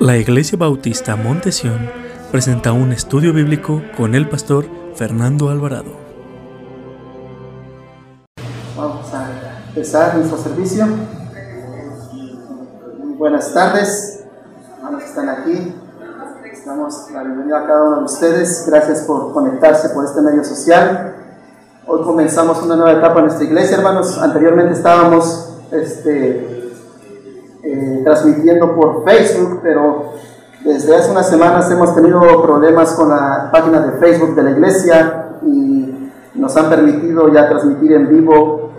[0.00, 1.90] La Iglesia Bautista Montesión
[2.30, 5.90] presenta un estudio bíblico con el pastor Fernando Alvarado.
[8.76, 9.28] Vamos a
[9.68, 10.86] empezar nuestro servicio.
[13.16, 14.24] Buenas tardes,
[14.76, 15.74] hermanos que están aquí.
[16.64, 18.66] Damos la bienvenida a cada uno de ustedes.
[18.68, 21.14] Gracias por conectarse por este medio social.
[21.86, 24.18] Hoy comenzamos una nueva etapa en nuestra iglesia, hermanos.
[24.18, 26.57] Anteriormente estábamos este,
[27.98, 30.12] eh, transmitiendo por Facebook, pero
[30.64, 35.38] desde hace unas semanas hemos tenido problemas con la página de Facebook de la iglesia
[35.42, 38.72] y nos han permitido ya transmitir en vivo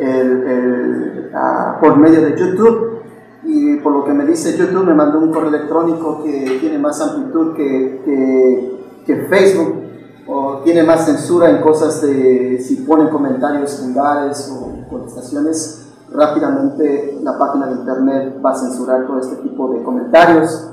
[1.81, 2.99] por medio de YouTube.
[3.43, 7.01] Y por lo que me dice YouTube, me mandó un correo electrónico que tiene más
[7.01, 9.89] amplitud que, que, que Facebook
[10.27, 17.37] o tiene más censura en cosas de si ponen comentarios vulgares o contestaciones rápidamente la
[17.37, 20.71] página de internet va a censurar todo este tipo de comentarios.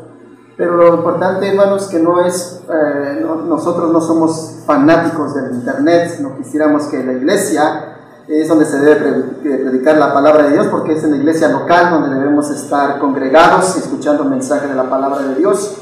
[0.56, 6.34] Pero lo importante, hermanos, que no es, eh, nosotros no somos fanáticos del internet, no
[6.36, 7.92] quisiéramos que la iglesia
[8.26, 11.90] es donde se debe predicar la palabra de Dios, porque es en la iglesia local
[11.90, 15.76] donde debemos estar congregados, escuchando el mensaje de la palabra de Dios.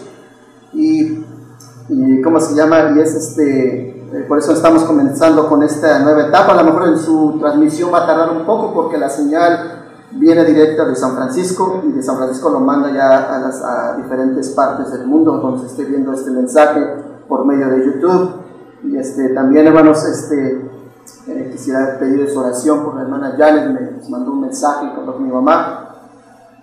[0.73, 1.25] Y,
[1.89, 2.93] y ¿cómo se llama?
[2.97, 6.53] Y es este, por eso estamos comenzando con esta nueva etapa.
[6.53, 10.45] A lo mejor en su transmisión va a tardar un poco porque la señal viene
[10.45, 15.07] directa de San Francisco y de San Francisco lo manda ya a diferentes partes del
[15.07, 16.81] mundo donde esté viendo este mensaje
[17.29, 18.31] por medio de YouTube.
[18.85, 20.71] Y este, también, hermanos, este,
[21.27, 25.33] eh, quisiera pedir su oración por la hermana Janet, me mandó un mensaje con mi
[25.33, 25.97] mamá,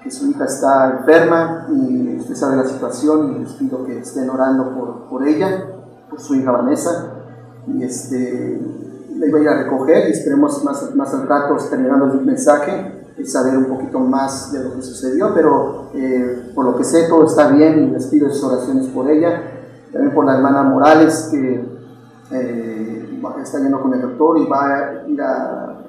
[0.03, 4.29] que su hija está enferma y usted sabe la situación y les pido que estén
[4.29, 5.65] orando por, por ella,
[6.09, 7.20] por su hija Vanessa
[7.67, 8.59] y este,
[9.15, 13.01] le iba a ir a recoger y esperemos más, más al rato, terminando el mensaje,
[13.25, 17.25] saber un poquito más de lo que sucedió, pero eh, por lo que sé todo
[17.25, 19.43] está bien y les pido sus oraciones por ella,
[19.91, 21.63] también por la hermana Morales que
[22.31, 25.83] eh, está yendo con el doctor y va a ir a,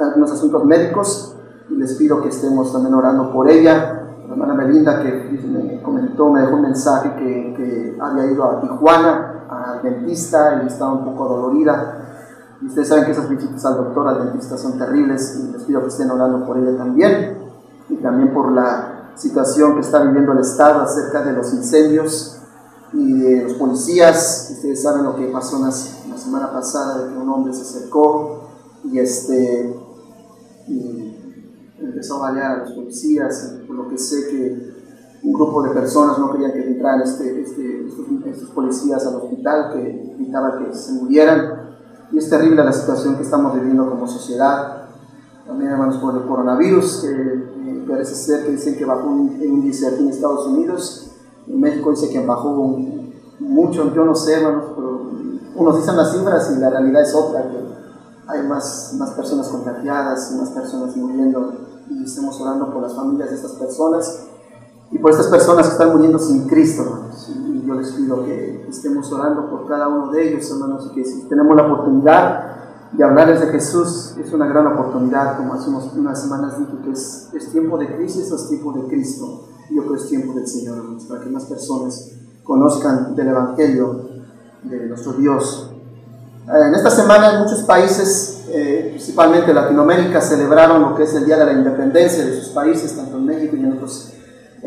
[0.00, 1.36] a, unos asuntos médicos
[1.70, 4.04] y les pido que estemos también orando por ella.
[4.26, 5.10] La hermana Melinda que
[5.46, 10.66] me comentó, me dejó un mensaje que, que había ido a Tijuana al dentista y
[10.66, 12.04] estaba un poco dolorida.
[12.60, 15.80] Y ustedes saben que esas visitas al doctor, al dentista son terribles y les pido
[15.82, 17.38] que estén orando por ella también.
[17.88, 22.38] Y también por la situación que está viviendo el Estado acerca de los incendios
[22.92, 24.50] y de los policías.
[24.52, 28.48] Ustedes saben lo que pasó la, semana pasada, de que un hombre se acercó
[28.82, 29.72] y, este,
[30.66, 31.16] y
[31.78, 34.77] empezó a balear a los policías, por lo que sé que
[35.22, 37.86] un grupo de personas no querían que entraran este, este,
[38.26, 41.68] estos, policías al hospital, que evitaban que se murieran.
[42.12, 44.88] Y es terrible la situación que estamos viviendo como sociedad.
[45.46, 47.48] También, hermanos, por el coronavirus, que
[47.88, 51.10] parece ser que dicen que bajó un índice aquí en Estados Unidos.
[51.46, 52.76] En México dice que bajó
[53.40, 55.10] mucho, yo no sé, hermanos, pero
[55.56, 57.58] unos dicen las cifras y la realidad es otra, que
[58.28, 61.52] hay más, más personas contagiadas y más personas muriendo.
[61.90, 64.28] Y estamos orando por las familias de estas personas
[64.90, 67.30] y por estas personas que están muriendo sin Cristo, hermanos.
[67.30, 71.04] Y yo les pido que estemos orando por cada uno de ellos, hermanos, y que
[71.04, 72.56] si tenemos la oportunidad
[72.92, 77.28] de hablarles de Jesús, es una gran oportunidad, como hace unas semanas dije, que es,
[77.34, 79.48] es tiempo de crisis es tiempo de Cristo.
[79.68, 82.12] Y yo creo que es tiempo del Señor, hermanos, para que más personas
[82.42, 84.08] conozcan del Evangelio
[84.62, 85.70] de nuestro Dios.
[86.46, 91.26] Eh, en esta semana en muchos países, eh, principalmente Latinoamérica, celebraron lo que es el
[91.26, 94.14] Día de la Independencia de sus países, tanto en México y en otros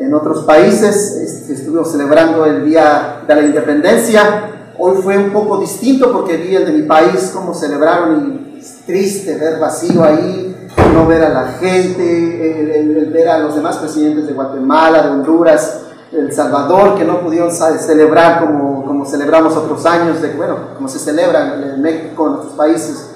[0.02, 1.16] en otros países.
[1.16, 4.74] Este, estuvimos celebrando el Día de la Independencia.
[4.78, 8.82] Hoy fue un poco distinto porque vi el de mi país, cómo celebraron y es
[8.86, 14.26] triste ver vacío ahí, no ver a la gente, el, ver a los demás presidentes
[14.26, 20.22] de Guatemala, de Honduras, El Salvador, que no pudieron celebrar como, como celebramos otros años,
[20.22, 23.11] de, bueno, como se celebra en México, en otros países.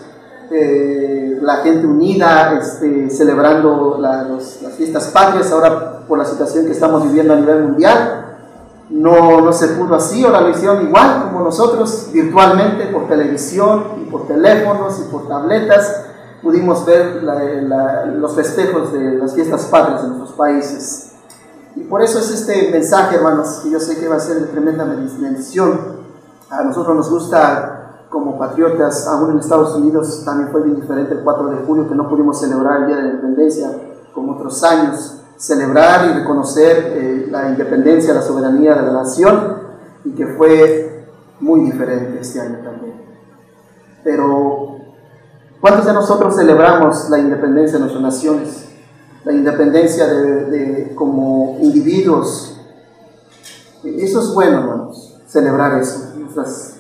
[0.51, 7.03] Eh, la gente unida, este, celebrando las fiestas patrias, ahora por la situación que estamos
[7.03, 8.21] viviendo a nivel mundial.
[8.89, 14.11] No, no se pudo así, ahora lo hicieron igual como nosotros, virtualmente, por televisión y
[14.11, 16.05] por teléfonos y por tabletas.
[16.43, 21.13] Pudimos ver los festejos de las fiestas patrias en nuestros países.
[21.75, 24.47] Y por eso es este mensaje, hermanos, que yo sé que va a ser de
[24.47, 25.95] tremenda bendición.
[26.49, 31.21] A nosotros nos gusta, como patriotas, aún en Estados Unidos también fue bien diferente el
[31.21, 33.71] 4 de julio, que no pudimos celebrar el Día de la Independencia
[34.13, 39.57] como otros años celebrar y reconocer eh, la independencia, la soberanía de la nación
[40.03, 41.07] y que fue
[41.39, 42.95] muy diferente este año también.
[44.03, 44.77] Pero,
[45.59, 48.65] ¿cuántos de nosotros celebramos la independencia de nuestras naciones?
[49.23, 52.51] La independencia de, como individuos,
[53.83, 56.74] Eso es bueno, hermanos, celebrar eso, nuestras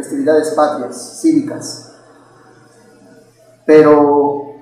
[0.00, 1.92] festividades patrias, cívicas.
[3.66, 4.54] Pero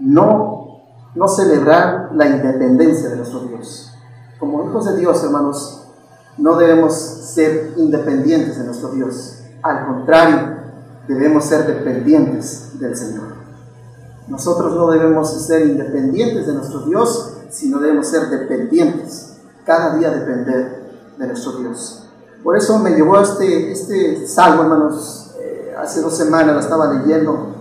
[0.00, 0.82] no,
[1.14, 3.92] no celebrar la independencia de nuestro Dios.
[4.38, 5.86] Como hijos de Dios, hermanos,
[6.38, 9.42] no debemos ser independientes de nuestro Dios.
[9.62, 10.56] Al contrario,
[11.06, 13.34] debemos ser dependientes del Señor.
[14.28, 19.36] Nosotros no debemos ser independientes de nuestro Dios, sino debemos ser dependientes,
[19.66, 22.01] cada día depender de nuestro Dios.
[22.42, 27.54] Por eso me llevó este, este salmo, hermanos, eh, hace dos semanas la estaba leyendo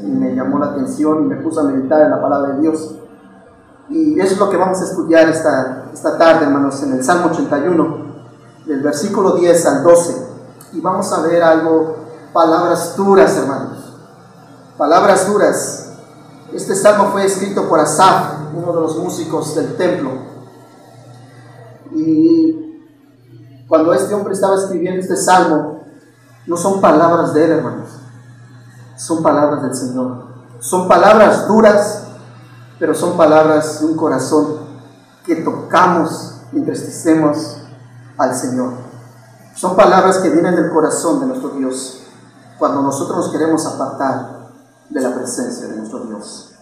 [0.00, 2.94] y me llamó la atención y me puse a meditar en la palabra de Dios.
[3.88, 7.30] Y eso es lo que vamos a estudiar esta, esta tarde, hermanos, en el Salmo
[7.32, 7.96] 81,
[8.66, 10.26] del versículo 10 al 12.
[10.74, 11.96] Y vamos a ver algo,
[12.32, 13.92] palabras duras, hermanos.
[14.76, 15.90] Palabras duras.
[16.52, 20.10] Este salmo fue escrito por Asaf, uno de los músicos del templo.
[21.92, 22.65] Y
[23.68, 25.84] cuando este hombre estaba escribiendo este salmo,
[26.46, 27.88] no son palabras de él, hermanos.
[28.96, 30.26] Son palabras del Señor.
[30.60, 32.04] Son palabras duras,
[32.78, 34.58] pero son palabras de un corazón
[35.24, 37.58] que tocamos y entristecemos
[38.16, 38.72] al Señor.
[39.54, 42.02] Son palabras que vienen del corazón de nuestro Dios
[42.58, 44.50] cuando nosotros nos queremos apartar
[44.88, 46.55] de la presencia de nuestro Dios.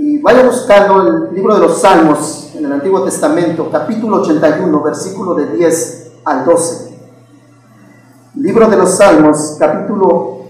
[0.00, 5.34] Y vaya buscando el libro de los Salmos en el Antiguo Testamento, capítulo 81, versículo
[5.34, 6.98] de 10 al 12.
[8.36, 10.42] Libro de los Salmos, capítulo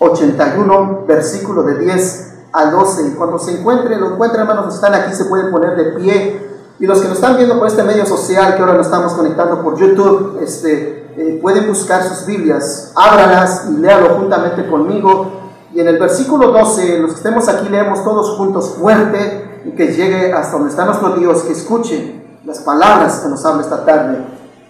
[0.00, 3.06] 81, versículo de 10 al 12.
[3.06, 6.40] Y cuando se encuentre, lo encuentren, hermanos, están aquí, se pueden poner de pie.
[6.80, 9.62] Y los que nos están viendo por este medio social, que ahora nos estamos conectando
[9.62, 15.41] por YouTube, este, eh, pueden buscar sus Biblias, ábralas y léalo juntamente conmigo.
[15.74, 19.92] Y en el versículo 12, los que estemos aquí, leemos todos juntos fuerte y que
[19.92, 24.18] llegue hasta donde está nuestro Dios, que escuche las palabras que nos habla esta tarde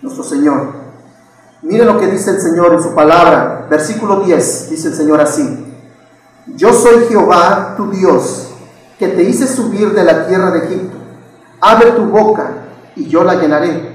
[0.02, 0.82] nuestro Señor.
[1.62, 3.66] Miren lo que dice el Señor en su palabra.
[3.70, 5.64] Versículo 10, dice el Señor así.
[6.56, 8.48] Yo soy Jehová, tu Dios,
[8.98, 10.96] que te hice subir de la tierra de Egipto.
[11.60, 12.50] Abre tu boca
[12.96, 13.92] y yo la llenaré.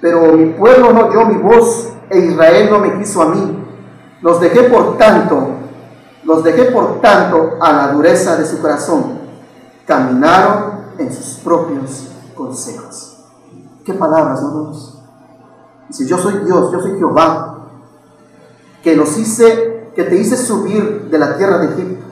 [0.00, 3.64] Pero mi pueblo no oyó mi voz e Israel no me quiso a mí.
[4.22, 5.57] Los dejé por tanto,
[6.24, 9.18] los dejé por tanto a la dureza de su corazón.
[9.86, 13.18] Caminaron en sus propios consejos.
[13.84, 14.72] ¿Qué palabras, no?
[15.88, 17.58] Dice, yo soy Dios, yo soy Jehová,
[18.82, 22.04] que los hice que te hice subir de la tierra de Egipto.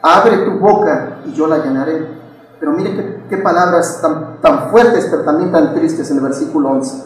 [0.00, 2.16] Abre tu boca y yo la llenaré.
[2.58, 7.04] Pero mire qué, palabras tan, tan fuertes, pero también tan tristes en el versículo 11.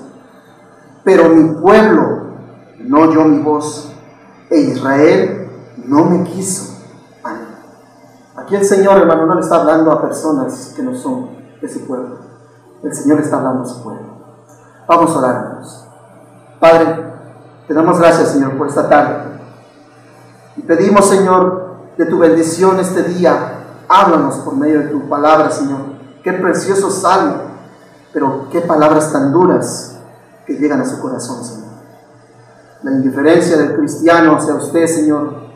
[1.03, 2.27] Pero mi pueblo
[2.79, 3.91] no oyó mi voz,
[4.51, 5.40] e Israel
[5.91, 6.77] no me quiso.
[8.37, 11.85] Aquí el Señor, hermano, no le está hablando a personas que no son de su
[11.85, 12.17] pueblo.
[12.83, 14.03] El Señor está hablando a su pueblo.
[14.87, 15.85] Vamos a orar, hermanos.
[16.61, 17.05] Padre,
[17.67, 19.41] te damos gracias, Señor, por esta tarde.
[20.57, 23.57] Y pedimos, Señor, de tu bendición este día.
[23.89, 25.81] Háblanos por medio de tu palabra, Señor.
[26.23, 27.35] Qué precioso salmo,
[28.13, 29.99] pero qué palabras tan duras
[30.47, 31.71] que llegan a su corazón, Señor.
[32.83, 35.50] La indiferencia del cristiano hacia usted, Señor.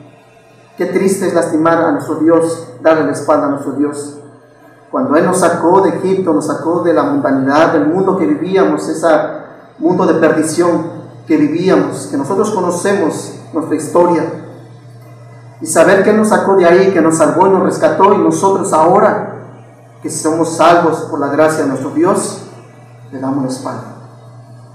[0.76, 4.18] Qué triste es lastimar a nuestro Dios, darle la espalda a nuestro Dios.
[4.90, 8.88] Cuando Él nos sacó de Egipto, nos sacó de la mundanidad, del mundo que vivíamos,
[8.88, 9.06] ese
[9.78, 14.24] mundo de perdición que vivíamos, que nosotros conocemos nuestra historia
[15.60, 18.72] y saber que nos sacó de ahí, que nos salvó y nos rescató y nosotros
[18.72, 19.30] ahora
[20.02, 22.42] que somos salvos por la gracia de nuestro Dios,
[23.10, 23.94] le damos la espalda.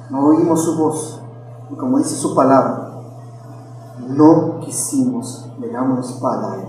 [0.09, 1.21] No oímos su voz
[1.69, 2.89] y como dice su palabra,
[4.07, 6.67] no quisimos, le damos espalda a Él.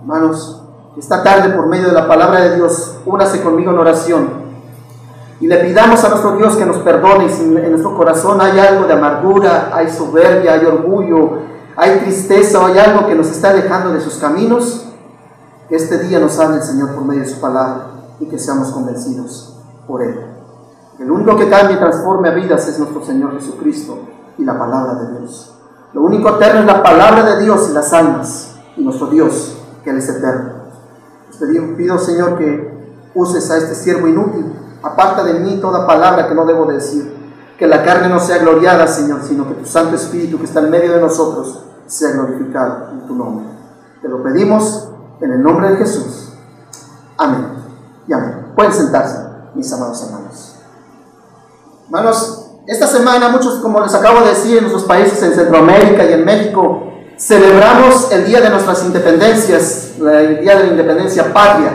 [0.00, 0.62] Hermanos,
[0.96, 4.44] esta tarde por medio de la palabra de Dios, únase conmigo en oración
[5.40, 8.86] y le pidamos a nuestro Dios que nos perdone si en nuestro corazón hay algo
[8.86, 11.38] de amargura, hay soberbia, hay orgullo,
[11.76, 14.86] hay tristeza o hay algo que nos está alejando de sus caminos,
[15.68, 17.86] que este día nos hable el Señor por medio de su palabra
[18.20, 20.18] y que seamos convencidos por Él.
[21.00, 23.98] El único que cambia y transforma vidas es nuestro Señor Jesucristo
[24.38, 25.53] y la palabra de Dios.
[25.94, 29.90] Lo único eterno es la palabra de Dios y las almas y nuestro Dios, que
[29.90, 30.64] Él es eterno.
[31.38, 34.52] Te pido, Señor, que uses a este siervo inútil.
[34.82, 37.14] Aparta de mí toda palabra que no debo decir
[37.58, 40.70] que la carne no sea gloriada, Señor, sino que tu Santo Espíritu que está en
[40.70, 43.46] medio de nosotros sea glorificado en tu nombre.
[44.02, 44.88] Te lo pedimos
[45.20, 46.32] en el nombre de Jesús.
[47.16, 47.46] Amén.
[48.08, 48.52] Y amén.
[48.56, 49.18] Pueden sentarse,
[49.54, 50.56] mis amados hermanos.
[51.86, 56.12] Hermanos, esta semana muchos, como les acabo de decir, en nuestros países, en Centroamérica y
[56.14, 61.72] en México, celebramos el día de nuestras independencias, el día de la independencia patria.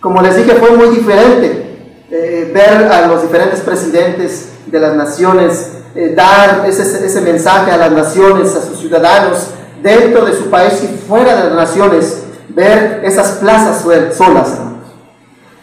[0.00, 5.70] Como les dije, fue muy diferente eh, ver a los diferentes presidentes de las naciones
[5.94, 9.50] eh, dar ese, ese mensaje a las naciones, a sus ciudadanos,
[9.80, 13.84] dentro de su país y fuera de las naciones, ver esas plazas
[14.16, 14.58] solas,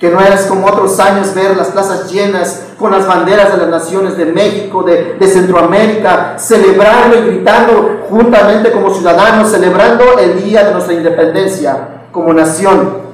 [0.02, 3.70] que no es como otros años ver las plazas llenas con las banderas de las
[3.70, 10.66] naciones de México, de, de, Centroamérica, celebrando y gritando juntamente como ciudadanos, celebrando el día
[10.66, 13.12] de nuestra independencia como nación.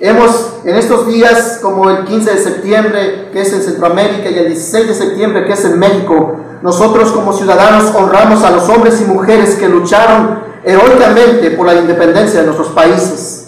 [0.00, 4.46] Hemos en estos días, como el 15 de septiembre, que es en Centroamérica, y el
[4.46, 9.04] 16 de septiembre, que es en México, nosotros como ciudadanos honramos a los hombres y
[9.04, 13.43] mujeres que lucharon heroicamente por la independencia de nuestros países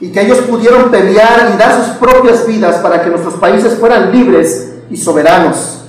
[0.00, 4.12] y que ellos pudieron pelear y dar sus propias vidas para que nuestros países fueran
[4.12, 5.84] libres y soberanos.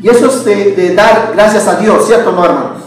[0.00, 2.82] Y eso es de, dar gracias a Dios, ¿cierto, no, hermanos?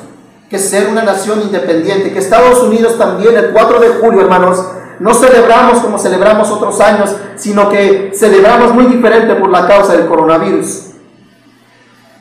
[0.50, 4.64] Que ser una nación independiente, que Estados Unidos también el 4 de julio, hermanos,
[5.00, 10.08] no celebramos como celebramos otros años, sino que celebramos muy diferente por la causa del
[10.08, 10.92] coronavirus.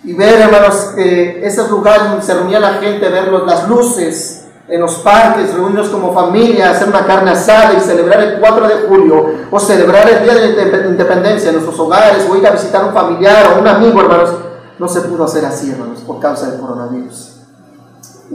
[0.04, 4.80] Y ver, hermanos, que esos lugares donde se reunía la gente, ver las luces en
[4.80, 9.26] los parques, reunirnos como familia, hacer una carne asada y celebrar el 4 de julio,
[9.50, 12.86] o celebrar el Día de la Independencia en nuestros hogares, o ir a visitar a
[12.86, 14.30] un familiar o un amigo, hermanos,
[14.78, 17.32] no se pudo hacer así, hermanos, por causa del coronavirus.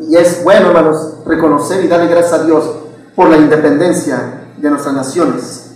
[0.07, 2.63] Y es bueno, hermanos, reconocer y darle gracias a Dios
[3.15, 5.71] por la independencia de nuestras naciones.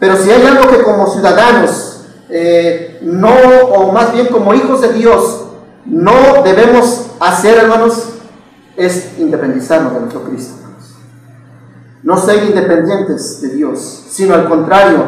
[0.00, 3.34] Pero si hay algo que como ciudadanos, eh, no,
[3.72, 5.44] o más bien como hijos de Dios,
[5.84, 8.08] no debemos hacer, hermanos,
[8.76, 10.54] es independizarnos de nuestro Cristo.
[12.02, 15.04] No ser independientes de Dios, sino al contrario,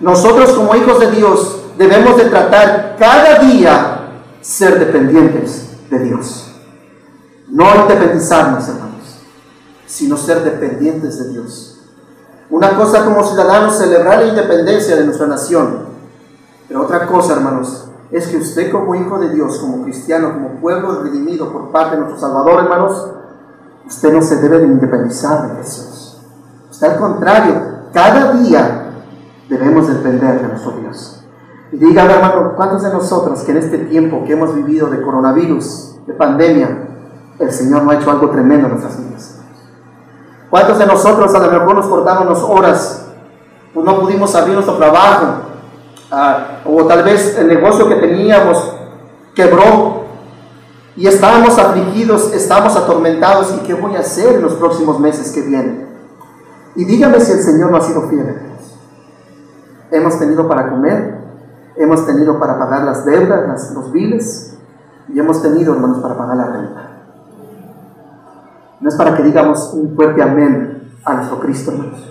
[0.00, 4.08] nosotros como hijos de Dios debemos de tratar cada día
[4.42, 6.50] ser dependientes de Dios.
[7.48, 8.94] No independizarnos, hermanos
[9.94, 11.78] sino ser dependientes de Dios.
[12.50, 15.84] Una cosa como ciudadanos, celebrar la independencia de nuestra nación.
[16.66, 21.02] Pero otra cosa, hermanos, es que usted como hijo de Dios, como cristiano, como pueblo
[21.02, 23.10] redimido por parte de nuestro Salvador, hermanos,
[23.84, 26.22] usted no se debe de independizar de Jesús.
[26.70, 27.54] Usted al contrario,
[27.92, 28.92] cada día
[29.48, 31.24] debemos depender de nuestro Dios.
[31.72, 35.96] Y dígame, hermano, ¿cuántos de nosotros que en este tiempo que hemos vivido de coronavirus,
[36.06, 36.88] de pandemia,
[37.40, 39.40] el Señor no ha hecho algo tremendo en nuestras vidas?
[40.50, 43.06] ¿Cuántos de nosotros a lo mejor nos cortamos horas?
[43.74, 45.53] Pues no pudimos abrir nuestro trabajo.
[46.16, 48.72] Ah, o tal vez el negocio que teníamos
[49.34, 50.04] quebró
[50.94, 53.52] y estábamos afligidos, estamos atormentados.
[53.56, 55.88] ¿Y qué voy a hacer en los próximos meses que vienen?
[56.76, 58.32] Y dígame si el Señor no ha sido fiel.
[59.90, 61.18] Hemos tenido para comer,
[61.74, 64.56] hemos tenido para pagar las deudas, los biles,
[65.08, 66.90] y hemos tenido, hermanos, para pagar la renta.
[68.78, 72.08] No es para que digamos un fuerte amén a nuestro Cristo, hermanos.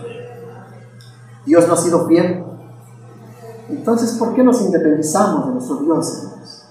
[1.46, 2.53] Dios no ha sido fiel.
[3.70, 6.66] Entonces, ¿por qué nos independizamos de nuestro Dios, hermanos?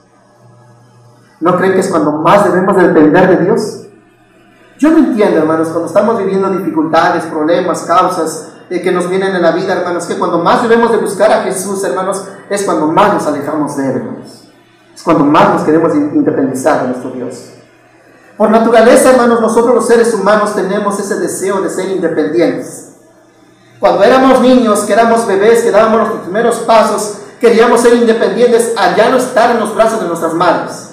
[1.41, 3.87] ¿No creen que es cuando más debemos de depender de Dios?
[4.79, 9.43] Yo no entiendo, hermanos, cuando estamos viviendo dificultades, problemas, causas eh, que nos vienen en
[9.43, 13.15] la vida, hermanos, que cuando más debemos de buscar a Jesús, hermanos, es cuando más
[13.15, 14.49] nos alejamos de Él, hermanos.
[14.95, 17.53] Es cuando más nos queremos independizar de nuestro Dios.
[18.37, 22.92] Por naturaleza, hermanos, nosotros los seres humanos tenemos ese deseo de ser independientes.
[23.83, 28.95] Cuando éramos niños, que éramos bebés, que dábamos los primeros pasos, queríamos ser independientes al
[28.95, 30.91] ya no estar en los brazos de nuestras madres.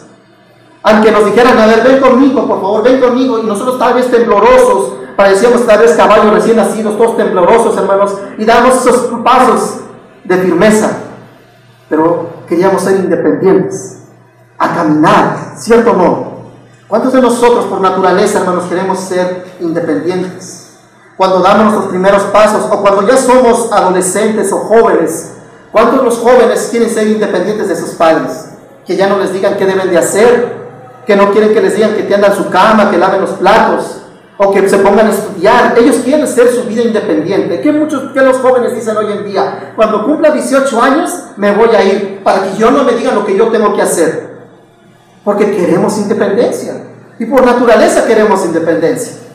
[0.82, 4.10] Aunque nos dijeran, a ver, ven conmigo, por favor, ven conmigo, y nosotros tal vez
[4.10, 9.82] temblorosos, parecíamos tal vez caballos recién nacidos, todos temblorosos, hermanos, y dábamos esos pasos
[10.24, 10.90] de firmeza.
[11.90, 14.00] Pero queríamos ser independientes,
[14.58, 16.32] a caminar, ¿cierto o no?
[16.88, 20.69] ¿Cuántos de nosotros por naturaleza, hermanos, queremos ser independientes?
[21.20, 25.32] Cuando damos nuestros primeros pasos o cuando ya somos adolescentes o jóvenes,
[25.70, 28.46] ¿cuántos los jóvenes quieren ser independientes de sus padres?
[28.88, 30.56] Que ya no les digan qué deben de hacer,
[31.06, 34.02] que no quieren que les digan que tiendan su cama, que laven los platos
[34.38, 35.78] o que se pongan a estudiar.
[35.78, 37.60] Ellos quieren ser su vida independiente.
[37.60, 39.74] ¿Qué muchos que los jóvenes dicen hoy en día?
[39.76, 43.26] Cuando cumpla 18 años me voy a ir para que yo no me digan lo
[43.26, 44.38] que yo tengo que hacer.
[45.26, 46.76] Porque queremos independencia.
[47.20, 49.29] Y por naturaleza queremos independencia.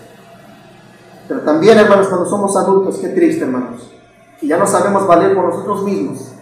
[1.26, 3.90] Pero también, hermanos, cuando somos adultos, qué triste, hermanos,
[4.40, 6.32] que ya no sabemos valer por nosotros mismos,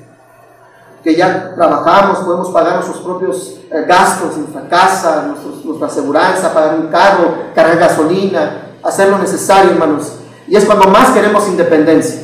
[1.03, 5.35] que ya trabajamos, podemos pagar nuestros propios eh, gastos, nuestra casa,
[5.65, 10.13] nuestra aseguranza, pagar un carro, cargar gasolina, hacer lo necesario, hermanos.
[10.47, 12.23] Y es cuando más queremos independencia.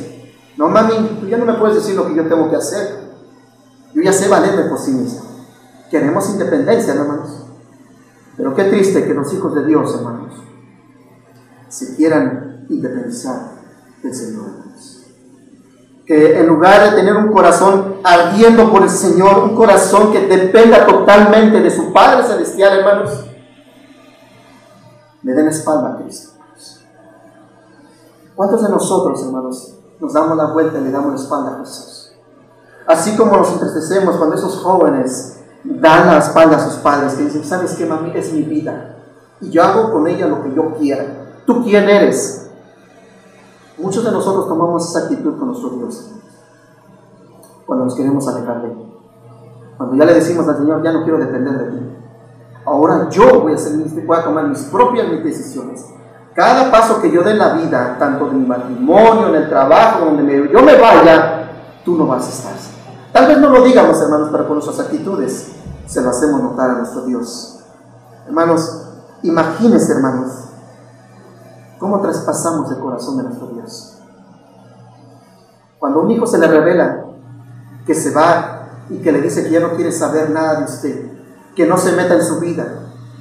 [0.57, 2.99] No, mami, tú ya no me puedes decir lo que yo tengo que hacer.
[3.93, 5.21] Yo ya sé valerme por sí mismo.
[5.89, 7.45] Queremos independencia, hermanos.
[8.37, 10.33] Pero qué triste que los hijos de Dios, hermanos,
[11.67, 13.51] se quieran independizar
[14.01, 14.45] del Señor,
[16.05, 20.85] que en lugar de tener un corazón ardiendo por el Señor, un corazón que dependa
[20.85, 23.25] totalmente de su Padre Celestial, hermanos,
[25.21, 26.31] le den espalda a Cristo.
[28.35, 32.13] ¿Cuántos de nosotros, hermanos, nos damos la vuelta y le damos la espalda a Jesús?
[32.87, 37.43] Así como nos entristecemos cuando esos jóvenes dan la espalda a sus padres, que dicen,
[37.43, 38.11] ¿sabes qué, mami?
[38.15, 38.95] Es mi vida.
[39.41, 41.05] Y yo hago con ella lo que yo quiera.
[41.45, 42.48] ¿Tú quién eres?
[43.79, 46.11] Muchos de nosotros tomamos esa actitud con nuestro Dios
[47.65, 48.77] cuando nos queremos alejar de Él.
[49.77, 51.97] Cuando ya le decimos al Señor, ya no quiero depender de ti.
[52.65, 53.73] Ahora yo voy a, hacer,
[54.05, 55.85] voy a tomar mis propias decisiones.
[56.33, 60.05] Cada paso que yo dé en la vida, tanto en mi matrimonio, en el trabajo,
[60.05, 61.51] donde yo me vaya,
[61.85, 62.53] tú no vas a estar.
[63.13, 65.55] Tal vez no lo digamos, hermanos, pero con nuestras actitudes
[65.85, 67.59] se lo hacemos notar a nuestro Dios.
[68.27, 68.87] Hermanos,
[69.23, 70.48] imagínense, hermanos,
[71.79, 73.97] ¿Cómo traspasamos el corazón de nuestro Dios?
[75.79, 77.05] Cuando un hijo se le revela
[77.85, 81.11] que se va y que le dice que ya no quiere saber nada de usted,
[81.55, 82.67] que no se meta en su vida,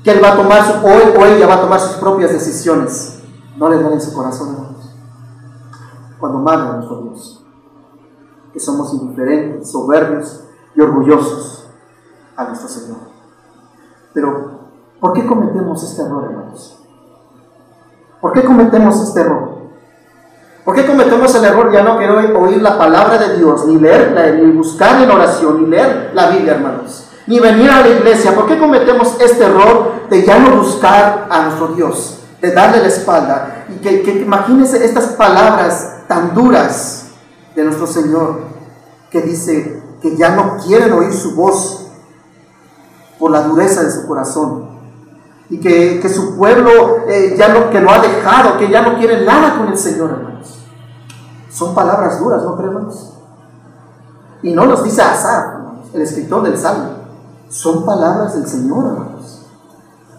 [0.02, 3.20] que él va a tomar su, hoy o ella va a tomar sus propias decisiones,
[3.56, 4.92] no le en su corazón, hermanos.
[6.18, 7.44] Cuando manda a nuestro Dios,
[8.52, 11.68] que somos indiferentes, soberbios y orgullosos
[12.36, 12.98] a nuestro Señor.
[14.12, 14.60] Pero,
[15.00, 16.77] ¿por qué cometemos este error, hermanos?
[18.20, 19.58] ¿Por qué cometemos este error?
[20.64, 24.32] ¿Por qué cometemos el error ya no quiero oír la palabra de Dios, ni leerla,
[24.32, 27.08] ni buscar en oración, ni leer la Biblia, hermanos?
[27.26, 28.34] Ni venir a la iglesia.
[28.34, 32.18] ¿Por qué cometemos este error de ya no buscar a nuestro Dios?
[32.42, 33.64] De darle la espalda.
[33.68, 37.12] Y que, que imagínense estas palabras tan duras
[37.54, 38.40] de nuestro Señor,
[39.10, 41.87] que dice que ya no quieren oír su voz
[43.18, 44.77] por la dureza de su corazón
[45.50, 46.70] y que, su pueblo
[47.08, 50.10] eh, ya no, que lo ha dejado, que ya no quiere nada con el Señor,
[50.10, 50.58] hermanos.
[51.50, 53.14] Son palabras duras, ¿no creemos?
[54.42, 55.61] Y no los dice Azar,
[55.92, 56.90] el escritor del Salmo.
[57.48, 59.46] Son palabras del Señor, hermanos.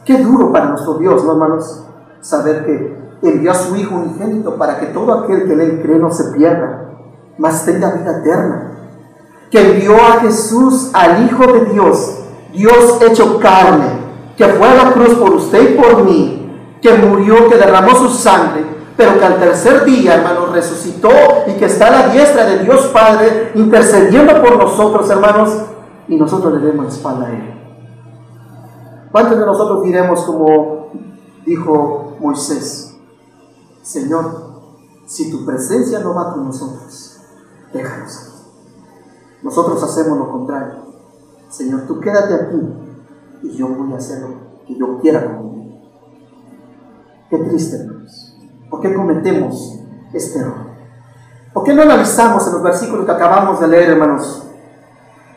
[0.03, 1.83] Qué duro para nuestro Dios, ¿no, hermanos?
[2.21, 6.11] Saber que envió a su Hijo unigénito para que todo aquel que le cree no
[6.11, 6.89] se pierda,
[7.37, 8.71] mas tenga vida eterna.
[9.51, 12.17] Que envió a Jesús, al Hijo de Dios,
[12.51, 14.08] Dios hecho carne
[14.39, 16.49] que fue a la cruz por usted y por mí,
[16.81, 18.63] que murió, que derramó su sangre,
[18.95, 21.09] pero que al tercer día, hermanos, resucitó
[21.45, 25.49] y que está a la diestra de Dios Padre intercediendo por nosotros, hermanos,
[26.07, 27.53] y nosotros le demos espalda a Él.
[29.11, 30.87] ¿Cuántos de nosotros diremos como
[31.45, 32.95] dijo Moisés,
[33.81, 34.51] Señor,
[35.05, 37.19] si tu presencia no va con nosotros,
[37.73, 38.45] déjanos.
[39.43, 40.75] Nosotros hacemos lo contrario.
[41.49, 42.88] Señor, tú quédate aquí
[43.41, 45.49] y yo voy a hacer lo que yo quiera con
[47.29, 48.35] Qué triste, hermanos.
[48.71, 49.79] ¿Por qué cometemos
[50.13, 50.69] este error?
[51.53, 54.47] ¿Por qué no analizamos en los versículos que acabamos de leer, hermanos?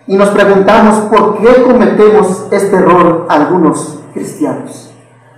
[0.07, 4.91] Y nos preguntamos por qué cometemos este error algunos cristianos.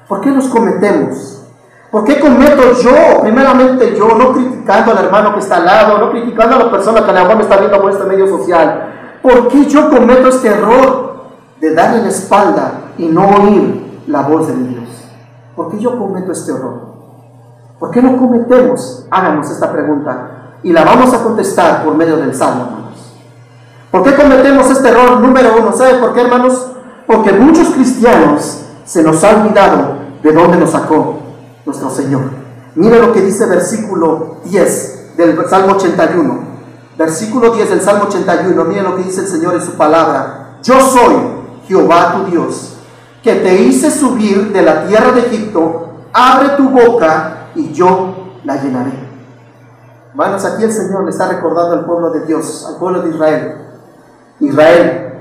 [0.08, 1.42] ¿Por qué los cometemos?
[1.90, 6.10] ¿Por qué cometo yo, primeramente yo, no criticando al hermano que está al lado, no
[6.10, 9.18] criticando a la persona que a lo mejor me está viendo por este medio social?
[9.22, 11.03] ¿Por qué yo cometo este error?
[11.64, 14.84] De darle la espalda y no oír la voz de Dios.
[15.56, 16.94] ¿Por qué yo cometo este error?
[17.78, 19.06] ¿Por qué no cometemos?
[19.10, 23.14] Háganos esta pregunta y la vamos a contestar por medio del Salmo, hermanos.
[23.90, 25.72] ¿Por qué cometemos este error número uno?
[25.72, 26.66] ¿Sabe por qué, hermanos?
[27.06, 31.16] Porque muchos cristianos se nos ha olvidado de dónde nos sacó
[31.64, 32.24] nuestro Señor.
[32.74, 36.38] Mire lo que dice versículo 10 del Salmo 81.
[36.98, 38.64] Versículo 10 del Salmo 81.
[38.66, 40.58] Mire lo que dice el Señor en su palabra.
[40.62, 42.76] Yo soy Jehová tu Dios,
[43.22, 48.62] que te hice subir de la tierra de Egipto, abre tu boca y yo la
[48.62, 48.92] llenaré.
[50.10, 53.54] Hermanos, aquí el Señor le está recordando al pueblo de Dios, al pueblo de Israel.
[54.40, 55.14] Israel,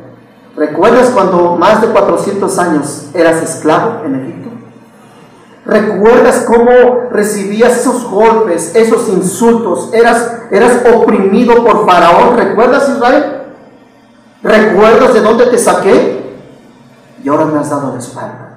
[0.55, 4.49] ¿recuerdas cuando más de 400 años eras esclavo en Egipto?
[5.65, 9.93] ¿Recuerdas cómo recibías esos golpes, esos insultos?
[9.93, 12.35] Eras, eras oprimido por Faraón.
[12.35, 13.43] ¿Recuerdas Israel?
[14.43, 16.22] ¿Recuerdas de dónde te saqué?
[17.23, 18.49] Y ahora me has dado la espalda.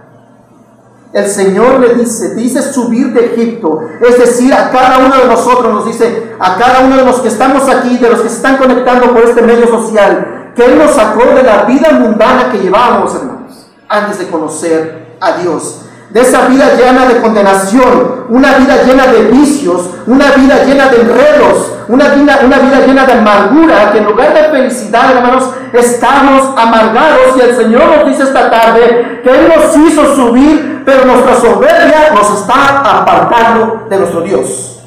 [1.13, 5.73] El Señor le dice, dice subir de Egipto, es decir, a cada uno de nosotros
[5.73, 8.59] nos dice, a cada uno de los que estamos aquí, de los que se están
[8.59, 13.15] conectando por este medio social, que Él nos sacó de la vida mundana que llevábamos,
[13.15, 19.07] hermanos, antes de conocer a Dios de esa vida llena de condenación, una vida llena
[19.09, 23.99] de vicios, una vida llena de enredos, una vida, una vida llena de amargura, que
[23.99, 29.31] en lugar de felicidad, hermanos, estamos amargados y el Señor nos dice esta tarde que
[29.31, 34.81] Él nos hizo subir, pero nuestra soberbia nos está apartando de nuestro Dios.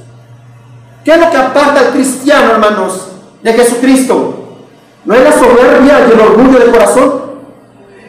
[1.03, 3.09] ¿Qué es lo que aparta al cristiano, hermanos,
[3.41, 4.39] de Jesucristo
[5.05, 7.21] no es la soberbia y el orgullo del corazón.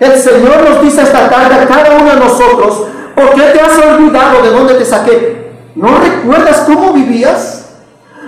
[0.01, 2.87] El Señor nos dice esta tarde a cada uno de nosotros,
[3.21, 5.51] ¿por qué te has olvidado de dónde te saqué?
[5.75, 7.67] ¿No recuerdas cómo vivías?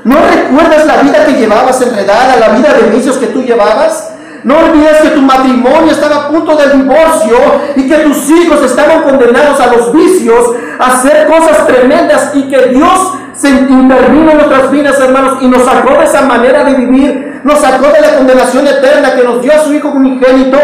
[0.05, 4.11] ¿No recuerdas la vida que llevabas enredada, la vida de vicios que tú llevabas?
[4.44, 7.37] No olvides que tu matrimonio estaba a punto del divorcio
[7.76, 10.46] y que tus hijos estaban condenados a los vicios,
[10.81, 15.64] a hacer cosas tremendas y que Dios se intervino en nuestras vidas, hermanos, y nos
[15.64, 19.52] sacó de esa manera de vivir, nos sacó de la condenación eterna que nos dio
[19.52, 20.59] a su Hijo unigénito.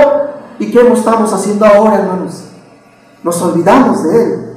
[0.58, 2.47] ¿Y qué estamos haciendo ahora, hermanos?
[3.22, 4.48] Nos olvidamos de Él.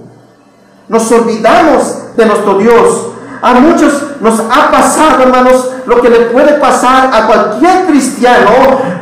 [0.87, 3.07] Nos olvidamos de nuestro Dios.
[3.41, 8.51] A muchos nos ha pasado, hermanos, lo que le puede pasar a cualquier cristiano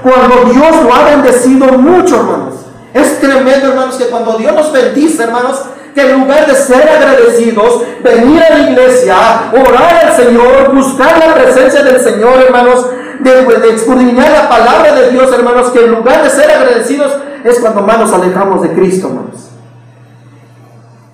[0.02, 2.54] cuando Dios lo ha bendecido mucho, hermanos.
[2.94, 5.62] Es tremendo, hermanos, que cuando Dios nos bendice, hermanos,
[5.94, 9.16] que en lugar de ser agradecidos, venir a la iglesia,
[9.52, 12.86] orar al Señor, buscar la presencia del Señor, hermanos,
[13.20, 17.12] de, de la palabra de Dios, hermanos, que en lugar de ser agradecidos,
[17.44, 19.49] es cuando más nos alejamos de Cristo, hermanos.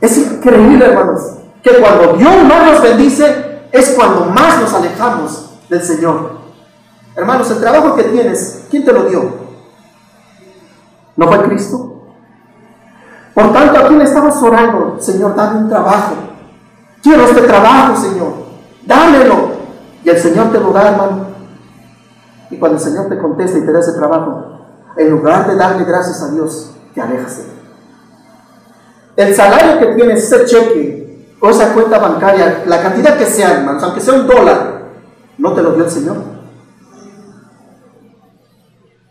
[0.06, 5.82] Es increíble, hermanos, que cuando Dios más nos bendice, es cuando más nos alejamos del
[5.82, 6.30] Señor.
[7.16, 9.32] Hermanos, el trabajo que tienes, ¿quién te lo dio?
[11.16, 12.04] ¿No fue Cristo?
[13.34, 14.98] Por tanto, ¿a quién estabas orando?
[15.00, 16.14] Señor, dame un trabajo.
[17.02, 18.32] Quiero este trabajo, Señor.
[18.86, 19.56] Dámelo.
[20.04, 21.26] Y el Señor te lo da, hermano.
[22.52, 24.60] Y cuando el Señor te contesta y te da ese trabajo,
[24.98, 27.55] en lugar de darle gracias a Dios, te alejas de.
[29.16, 33.84] El salario que tienes, ese cheque o esa cuenta bancaria, la cantidad que sea, hermanos,
[33.84, 34.82] aunque sea un dólar,
[35.38, 36.18] no te lo dio el Señor.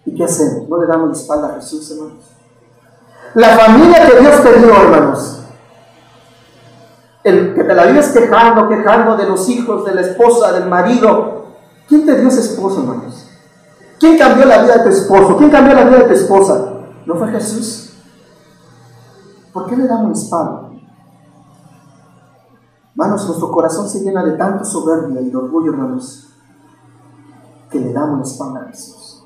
[0.04, 0.68] ¿Y qué hacemos?
[0.68, 2.24] ¿No le damos la espalda a Jesús, hermanos?
[3.34, 5.40] La familia que Dios te dio, hermanos.
[7.24, 11.46] El que te la vives quejando, quejando de los hijos, de la esposa, del marido.
[11.88, 13.26] ¿Quién te dio ese esposo, hermanos?
[13.98, 15.36] ¿Quién cambió la vida de tu esposo?
[15.38, 16.72] ¿Quién cambió la vida de tu esposa?
[17.06, 17.93] ¿No fue Jesús?
[19.54, 20.62] ¿Por qué le damos espalda?
[22.90, 26.28] Hermanos, nuestro corazón se llena de tanto soberbia y de orgullo, hermanos,
[27.70, 29.24] que le damos espalda a Jesús.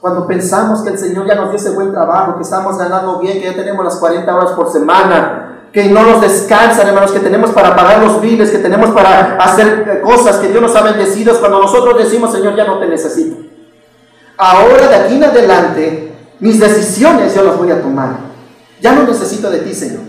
[0.00, 3.40] Cuando pensamos que el Señor ya nos dio ese buen trabajo, que estamos ganando bien,
[3.40, 7.50] que ya tenemos las 40 horas por semana, que no nos descansan, hermanos, que tenemos
[7.50, 11.60] para pagar los biles, que tenemos para hacer cosas que Dios nos ha bendecido, cuando
[11.60, 13.36] nosotros decimos, Señor, ya no te necesito.
[14.36, 18.31] Ahora de aquí en adelante, mis decisiones yo las voy a tomar.
[18.82, 20.00] Ya no necesito de ti, Señor.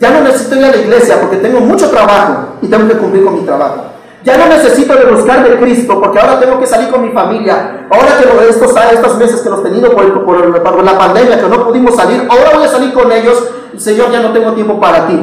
[0.00, 3.24] Ya no necesito ir a la iglesia porque tengo mucho trabajo y tengo que cumplir
[3.24, 3.84] con mi trabajo.
[4.24, 7.86] Ya no necesito de buscar de Cristo, porque ahora tengo que salir con mi familia.
[7.90, 11.66] Ahora que estos, estos meses que los he tenido por, por, la pandemia, que no
[11.66, 13.48] pudimos salir, ahora voy a salir con ellos.
[13.78, 15.18] Señor, ya no tengo tiempo para ti.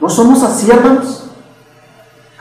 [0.00, 1.27] ¿No somos así, hermanos?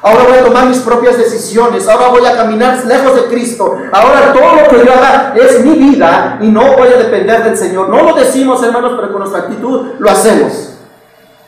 [0.01, 1.87] Ahora voy a tomar mis propias decisiones.
[1.87, 3.77] Ahora voy a caminar lejos de Cristo.
[3.91, 7.57] Ahora todo lo que yo haga es mi vida y no voy a depender del
[7.57, 7.89] Señor.
[7.89, 10.77] No lo decimos, hermanos, pero con nuestra actitud lo hacemos.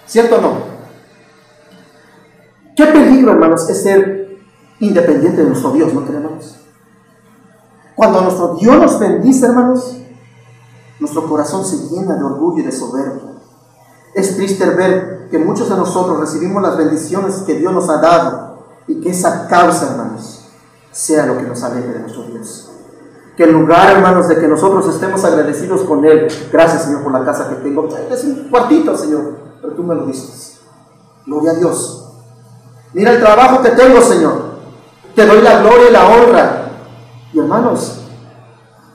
[0.06, 0.54] ¿Cierto o no?
[2.76, 4.40] Qué peligro, hermanos, es ser
[4.80, 6.56] independiente de nuestro Dios, ¿no creemos?
[7.96, 9.98] Cuando nuestro Dios nos bendice, hermanos,
[11.00, 13.39] nuestro corazón se llena de orgullo y de soberbia.
[14.14, 18.66] Es triste ver que muchos de nosotros recibimos las bendiciones que Dios nos ha dado
[18.88, 20.48] y que esa causa, hermanos,
[20.92, 22.72] sea lo que nos aleje de nuestro Dios.
[23.38, 27.24] Que en lugar, hermanos, de que nosotros estemos agradecidos con Él, gracias, Señor, por la
[27.24, 27.88] casa que tengo.
[28.10, 30.60] Es un cuartito, Señor, pero tú me lo diste.
[31.26, 32.12] Gloria a Dios.
[32.94, 34.50] Mira el trabajo que tengo, Señor.
[35.16, 36.72] Te doy la gloria y la honra.
[37.32, 37.99] Y hermanos,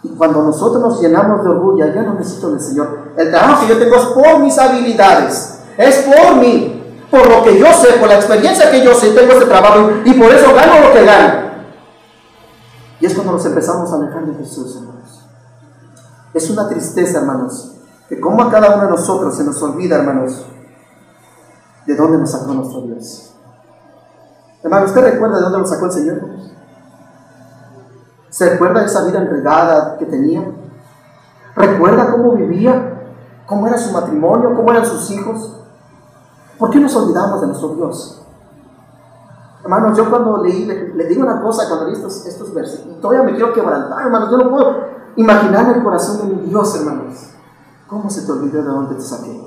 [0.05, 3.13] y cuando nosotros nos llenamos de orgullo, ya no necesito del Señor.
[3.17, 7.59] El trabajo que yo tengo es por mis habilidades, es por mí, por lo que
[7.59, 10.87] yo sé, por la experiencia que yo sé, tengo este trabajo y por eso gano
[10.87, 11.45] lo que gano.
[13.01, 15.25] Y es cuando nos empezamos a alejar de Jesús, hermanos.
[16.35, 17.73] Es una tristeza, hermanos,
[18.09, 20.45] que como a cada uno de nosotros se nos olvida, hermanos,
[21.87, 23.33] de dónde nos sacó nuestro Dios.
[24.63, 26.21] Hermano, ¿usted recuerda de dónde lo sacó el Señor?
[28.35, 30.43] ¿Se recuerda esa vida enredada que tenía?
[31.55, 33.15] ¿Recuerda cómo vivía?
[33.47, 34.57] ¿Cómo era su matrimonio?
[34.57, 35.61] ¿Cómo eran sus hijos?
[36.59, 38.27] ¿Por qué nos olvidamos de nuestro Dios?
[39.63, 43.23] Hermanos, yo cuando leí, le, digo una cosa cuando leí estos, estos versos, y todavía
[43.23, 44.79] me quiero quebrantar, hermanos, yo no puedo
[45.15, 47.15] imaginar el corazón de mi Dios, hermanos.
[47.87, 49.41] ¿Cómo se te olvidó de dónde te saqué?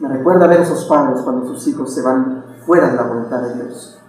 [0.00, 3.40] Me recuerda ver a esos padres cuando sus hijos se van fuera de la voluntad
[3.40, 4.00] de Dios,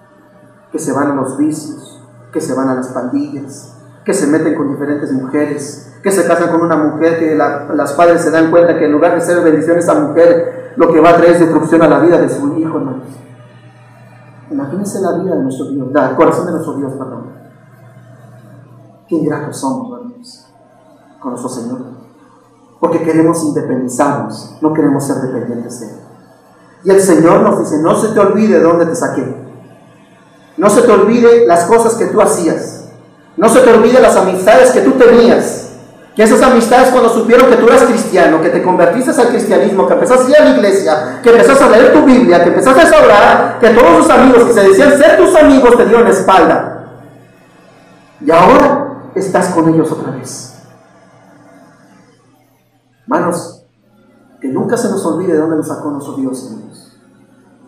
[0.71, 1.96] que se van a los vicios,
[2.37, 3.73] que se van a las pandillas,
[4.05, 8.21] que se meten con diferentes mujeres, que se casan con una mujer que las padres
[8.21, 11.09] se dan cuenta que en lugar de ser bendición a esa mujer, lo que va
[11.09, 13.07] a traer es destrucción a la vida de su hijo, hermanos.
[14.51, 17.25] Imagínense la vida de nuestro Dios, el corazón de nuestro Dios, perdón.
[19.07, 20.47] Qué ingratos somos, hermanos,
[21.19, 21.79] con nuestro Señor.
[22.79, 25.95] Porque queremos independizarnos, no queremos ser dependientes de Él.
[26.83, 29.46] Y el Señor nos dice, no se te olvide de dónde te saqué.
[30.57, 32.85] No se te olvide las cosas que tú hacías.
[33.37, 35.69] No se te olvide las amistades que tú tenías.
[36.15, 39.93] Que esas amistades cuando supieron que tú eras cristiano, que te convertiste al cristianismo, que
[39.93, 42.99] empezaste a ir a la iglesia, que empezaste a leer tu Biblia, que empezaste a
[42.99, 46.87] orar, que todos tus amigos que se decían ser tus amigos te dieron espalda.
[48.19, 50.55] Y ahora estás con ellos otra vez.
[53.03, 53.63] Hermanos,
[54.41, 56.97] que nunca se nos olvide de dónde nos sacó nuestro Dios, hermanos.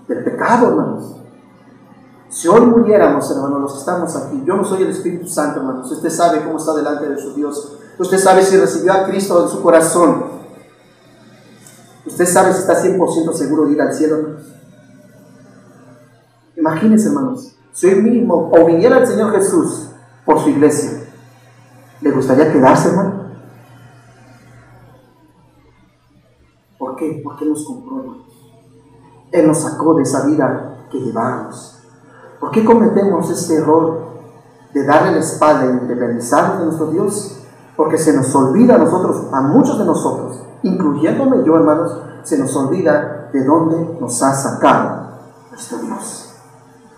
[0.08, 1.19] Del pecado, hermanos.
[2.30, 5.92] Si hoy muriéramos, hermanos, los que estamos aquí, yo no soy el Espíritu Santo, hermanos.
[5.92, 7.78] Usted sabe cómo está delante de su Dios.
[7.98, 10.26] Usted sabe si recibió a Cristo en su corazón.
[12.06, 14.38] Usted sabe si está 100% seguro de ir al cielo.
[16.56, 19.89] Imagínense, hermanos, si hoy mismo o viniera el Señor Jesús
[20.24, 21.08] por su iglesia,
[22.02, 23.30] ¿le gustaría quedarse, hermano?
[26.78, 27.22] ¿Por qué?
[27.24, 28.18] Porque nos compró,
[29.32, 31.79] Él nos sacó de esa vida que llevábamos.
[32.39, 34.10] ¿Por qué cometemos este error
[34.73, 37.39] de darle la espalda y independizarnos de nuestro Dios?
[37.80, 42.54] porque se nos olvida a nosotros, a muchos de nosotros, incluyéndome yo, hermanos, se nos
[42.58, 45.12] olvida de dónde nos ha sacado
[45.49, 46.34] nuestro Dios.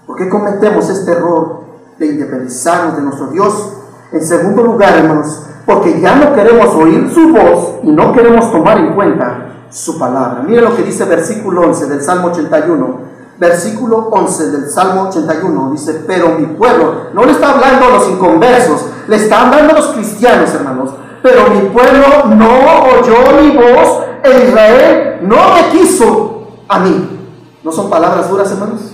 [0.08, 1.60] ¿Por qué cometemos este error
[2.00, 3.74] de independizarnos de nuestro Dios?
[4.12, 8.80] En segundo lugar, hermanos, porque ya no queremos oír su voz y no queremos tomar
[8.80, 10.42] en cuenta su palabra.
[10.42, 13.11] Mire lo que dice versículo 11 del Salmo 81.
[13.42, 18.08] Versículo 11 del Salmo 81 dice, pero mi pueblo, no le está hablando a los
[18.08, 20.92] inconversos, le está hablando a los cristianos, hermanos.
[21.24, 27.20] Pero mi pueblo no oyó mi voz e Israel no me quiso a mí.
[27.64, 28.92] ¿No son palabras duras, hermanos?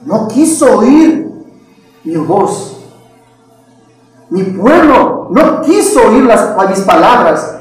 [0.00, 1.28] No quiso oír
[2.02, 2.78] mi voz.
[4.30, 7.58] Mi pueblo no quiso oír las, mis palabras.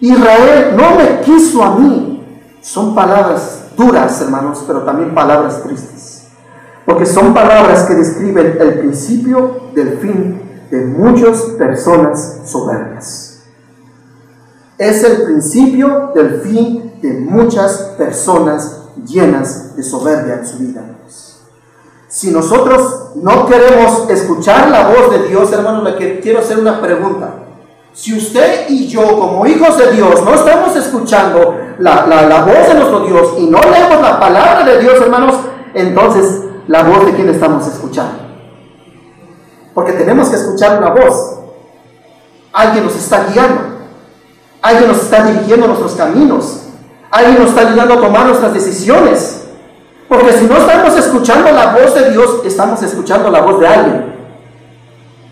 [0.00, 2.22] Israel no me quiso a mí.
[2.60, 6.16] Son palabras duras, hermanos, pero también palabras tristes
[6.86, 13.42] porque son palabras que describen el principio del fin de muchas personas soberbias.
[14.78, 20.82] Es el principio del fin de muchas personas llenas de soberbia en su vida.
[22.08, 27.34] Si nosotros no queremos escuchar la voz de Dios, hermanos, le quiero hacer una pregunta.
[27.92, 32.74] Si usted y yo, como hijos de Dios, no estamos escuchando la, la voz de
[32.74, 35.34] nuestro Dios y no leemos la palabra de Dios, hermanos,
[35.74, 38.14] entonces la voz de quien estamos escuchando.
[39.74, 41.38] Porque tenemos que escuchar una voz.
[42.52, 43.60] Alguien nos está guiando.
[44.62, 46.62] Alguien nos está dirigiendo nuestros caminos.
[47.10, 49.44] Alguien nos está ayudando a tomar nuestras decisiones.
[50.08, 54.16] Porque si no estamos escuchando la voz de Dios, estamos escuchando la voz de alguien.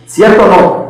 [0.06, 0.84] ¿Cierto o no?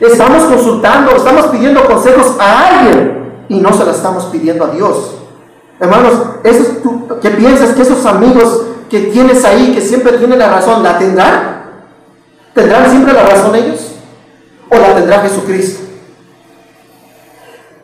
[0.00, 5.14] Estamos consultando, estamos pidiendo consejos a alguien y no se la estamos pidiendo a Dios.
[5.78, 6.12] Hermanos,
[7.22, 11.64] ¿qué piensas que esos amigos que tienes ahí, que siempre tienen la razón, ¿la tendrán?
[12.54, 13.92] ¿Tendrán siempre la razón ellos?
[14.70, 15.86] ¿O la tendrá Jesucristo?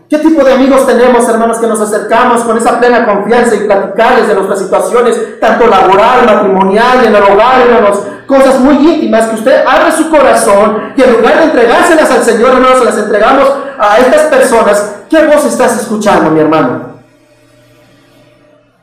[0.09, 4.29] ¿Qué tipo de amigos tenemos, hermanos, que nos acercamos con esa plena confianza y platicarles
[4.29, 9.65] de nuestras situaciones, tanto laboral, matrimonial, en el hogar, hermanos, cosas muy íntimas, que usted
[9.67, 13.99] abre su corazón y en lugar de entregárselas al Señor, hermanos, se las entregamos a
[13.99, 14.91] estas personas?
[15.11, 16.93] ¿Qué voz estás escuchando, mi hermano?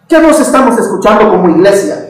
[0.08, 2.06] ¿Qué voz estamos escuchando como iglesia?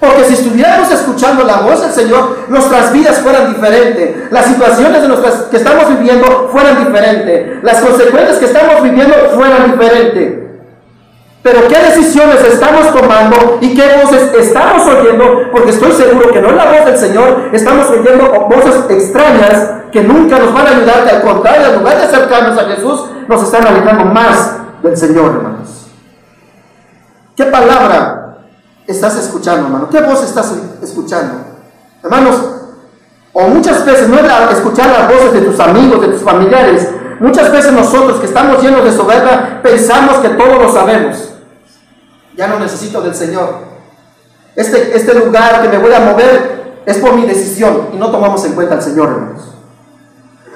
[0.00, 5.08] Porque si estuviéramos escuchando la voz del Señor, nuestras vidas fueran diferentes, las situaciones de
[5.08, 10.45] nuestras, que estamos viviendo fueran diferentes, las consecuencias que estamos viviendo fueran diferentes.
[11.46, 16.48] Pero qué decisiones estamos tomando y qué voces estamos oyendo, porque estoy seguro que no
[16.48, 21.04] es la voz del Señor, estamos oyendo voces extrañas que nunca nos van a ayudar,
[21.04, 25.36] que al contrario, en lugar de acercarnos a Jesús, nos están alejando más del Señor,
[25.36, 25.86] hermanos.
[27.36, 28.38] ¿Qué palabra
[28.84, 29.88] estás escuchando, hermano?
[29.88, 31.44] ¿Qué voz estás escuchando?
[32.02, 32.40] Hermanos,
[33.32, 36.90] o muchas veces no es escuchar las voces de tus amigos, de tus familiares.
[37.20, 41.34] Muchas veces nosotros que estamos llenos de soberbia pensamos que todo lo sabemos.
[42.36, 43.54] Ya no necesito del Señor.
[44.54, 48.44] Este, este lugar que me voy a mover es por mi decisión y no tomamos
[48.44, 49.54] en cuenta al Señor, hermanos.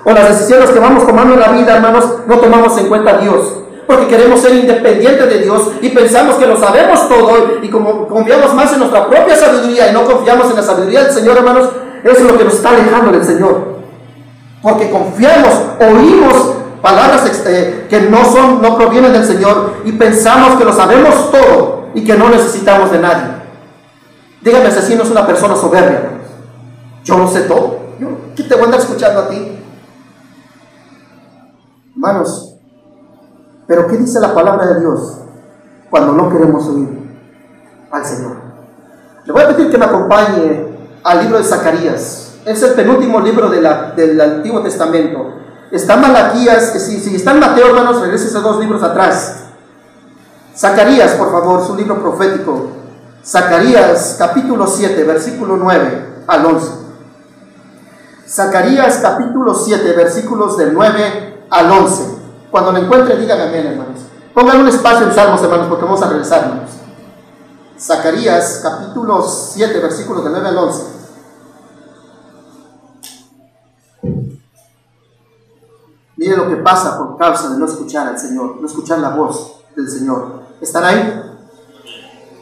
[0.05, 3.19] O las decisiones que vamos tomando en la vida, hermanos, no tomamos en cuenta a
[3.19, 8.07] Dios porque queremos ser independientes de Dios y pensamos que lo sabemos todo y como
[8.07, 11.71] confiamos más en nuestra propia sabiduría y no confiamos en la sabiduría del Señor, hermanos,
[12.05, 13.81] eso es lo que nos está alejando del Señor.
[14.63, 20.65] Porque confiamos, oímos palabras eh, que no son, no provienen del Señor y pensamos que
[20.65, 23.41] lo sabemos todo y que no necesitamos de nadie.
[24.43, 26.03] Dígame si así no es una persona soberbia.
[27.05, 27.79] Yo lo sé todo.
[27.99, 29.59] Yo, ¿qué te voy a andar escuchando a ti?
[31.93, 32.55] Hermanos,
[33.67, 35.19] pero ¿qué dice la palabra de Dios
[35.91, 36.89] cuando no queremos oír
[37.91, 38.37] al Señor?
[39.25, 40.67] Le voy a pedir que me acompañe
[41.05, 42.39] al libro de Zacarías.
[42.45, 45.40] Es el penúltimo libro del Antiguo Testamento.
[45.71, 49.37] Está Malaquías, si, si está en Mateo, hermanos, regrese esos dos libros atrás.
[50.57, 52.71] Zacarías, por favor, su libro profético.
[53.25, 56.71] Zacarías capítulo 7, versículo 9 al 11.
[58.29, 62.05] Zacarías capítulo 7, versículos del 9 al 11.
[62.51, 64.01] Cuando lo encuentre, díganme amén, hermanos.
[64.35, 66.71] Pongan un espacio en Salmos, hermanos, porque vamos a regresar, hermanos.
[67.79, 71.00] Zacarías capítulo 7, versículos del 9 al 11.
[76.21, 79.63] Miren lo que pasa por causa de no escuchar al Señor, no escuchar la voz
[79.75, 80.43] del Señor.
[80.61, 81.23] ¿Están ahí?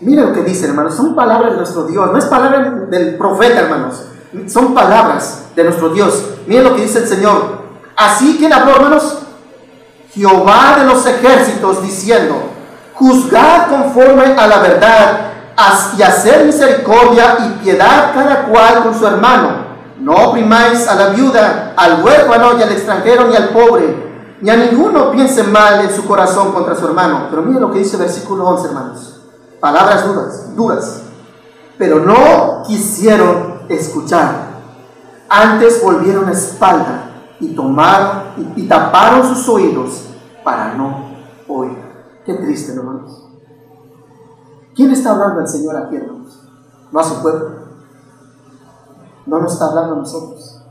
[0.00, 0.96] Miren lo que dice, hermanos.
[0.96, 2.10] Son palabras de nuestro Dios.
[2.10, 4.02] No es palabra del profeta, hermanos.
[4.48, 6.24] Son palabras de nuestro Dios.
[6.48, 7.40] Miren lo que dice el Señor.
[7.94, 9.18] Así que habló, hermanos.
[10.10, 12.34] Jehová de los ejércitos diciendo,
[12.94, 15.20] juzgad conforme a la verdad
[15.96, 19.67] y hacer misericordia y piedad cada cual con su hermano
[20.00, 24.56] no oprimáis a la viuda, al huérfano y al extranjero ni al pobre, ni a
[24.56, 27.26] ninguno piense mal en su corazón contra su hermano.
[27.30, 29.20] Pero mire lo que dice el versículo 11, hermanos.
[29.60, 31.02] Palabras duras, duras.
[31.76, 34.48] Pero no quisieron escuchar.
[35.28, 38.22] Antes volvieron la espalda y tomaron
[38.56, 40.04] y, y taparon sus oídos
[40.44, 41.10] para no
[41.48, 41.76] oír.
[42.24, 43.24] Qué triste, hermanos.
[44.74, 46.48] ¿Quién está hablando al Señor aquí, hermanos?
[46.92, 47.57] No a su pueblo
[49.28, 50.62] no nos está hablando a nosotros.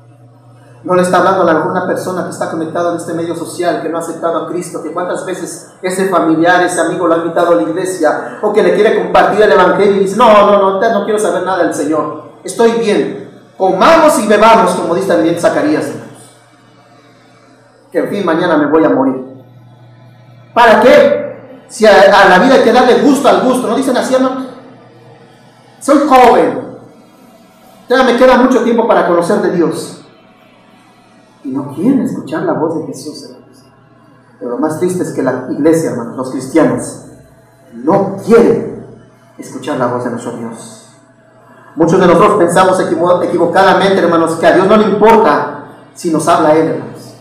[0.84, 3.90] No le está hablando a alguna persona que está conectada en este medio social, que
[3.90, 7.52] no ha aceptado a Cristo, que cuántas veces ese familiar, ese amigo lo ha invitado
[7.52, 10.80] a la iglesia, o que le quiere compartir el Evangelio y dice, no, no, no,
[10.80, 15.92] no quiero saber nada del Señor, estoy bien, comamos y bebamos, como dice también Zacarías,
[17.92, 19.24] que en fin mañana me voy a morir.
[20.54, 21.66] ¿Para qué?
[21.68, 24.46] Si a, a la vida hay que darle gusto al gusto, ¿no dicen así, hermanos?
[25.80, 26.67] Soy joven,
[27.90, 30.02] ya me queda mucho tiempo para conocer de Dios.
[31.44, 33.64] Y no quieren escuchar la voz de Jesús, hermanos.
[34.40, 37.06] Pero lo más triste es que la iglesia, hermanos, los cristianos,
[37.74, 38.86] no quieren
[39.38, 40.90] escuchar la voz de nuestro Dios.
[41.76, 46.56] Muchos de nosotros pensamos equivocadamente, hermanos, que a Dios no le importa si nos habla
[46.56, 47.14] Él, hermanos.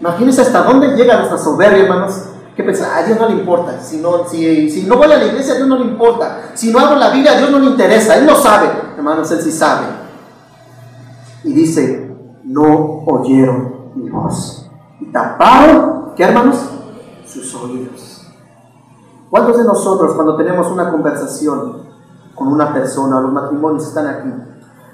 [0.00, 2.24] Imagínense hasta dónde llega nuestra soberbia, hermanos,
[2.56, 3.80] que pensar, a Dios no le importa.
[3.80, 6.50] Si no, si, no voy a la iglesia, a Dios no le importa.
[6.54, 8.16] Si no hago la Biblia, a Dios no le interesa.
[8.16, 8.68] Él no sabe.
[8.96, 9.86] Hermanos, Él sí sabe.
[11.42, 14.70] Y dice, no oyeron mi voz.
[15.00, 16.56] Y taparon, ¿qué hermanos?
[17.26, 18.28] Sus oídos.
[19.30, 21.84] ¿Cuántos de nosotros cuando tenemos una conversación
[22.34, 24.28] con una persona, los matrimonios están aquí,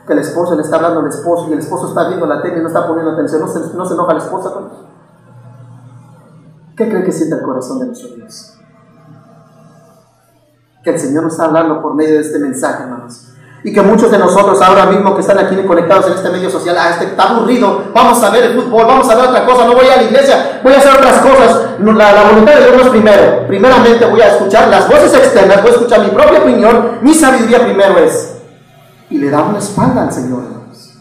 [0.06, 2.58] que el esposo le está hablando al esposo y el esposo está viendo la tele
[2.58, 4.70] y no está poniendo atención, no se, no se enoja la esposa con
[6.80, 8.54] ¿Qué cree que siente el corazón de nuestro Dios?
[10.82, 13.34] Que el Señor nos está hablando por medio de este mensaje, hermanos.
[13.62, 16.74] Y que muchos de nosotros ahora mismo que están aquí conectados en este medio social,
[16.78, 19.74] ah, este está aburrido, vamos a ver el fútbol, vamos a ver otra cosa, no
[19.74, 21.80] voy a la iglesia, voy a hacer otras cosas.
[21.80, 23.46] La, la voluntad de Dios no es primero.
[23.46, 27.62] Primeramente voy a escuchar las voces externas, voy a escuchar mi propia opinión, mi sabiduría
[27.62, 28.38] primero es.
[29.10, 30.94] Y le damos la espalda al Señor, hermanos.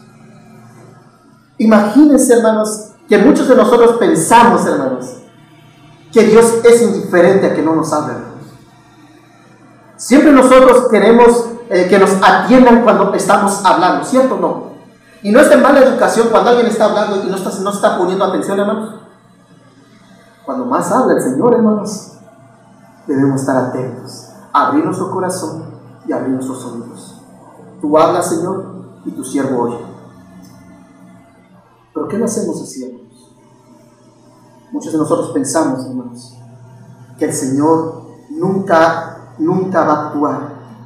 [1.56, 5.20] Imagínense, hermanos, que muchos de nosotros pensamos, hermanos,
[6.12, 8.18] que Dios es indiferente a que no nos hablen.
[9.96, 14.70] Siempre nosotros queremos eh, que nos atiendan cuando estamos hablando, ¿cierto o no?
[15.22, 17.98] Y no es de mala educación cuando alguien está hablando y no está, no está
[17.98, 18.94] poniendo atención, hermanos.
[20.44, 22.14] Cuando más habla el Señor, hermanos,
[23.06, 25.64] debemos estar atentos, abrir nuestro corazón
[26.06, 27.20] y abrir nuestros oídos.
[27.80, 28.64] Tú hablas, Señor,
[29.04, 29.78] y tu siervo oye.
[31.92, 32.99] ¿Pero qué no hacemos así?
[34.72, 36.36] Muchos de nosotros pensamos, hermanos,
[37.18, 40.40] que el Señor nunca, nunca va a actuar,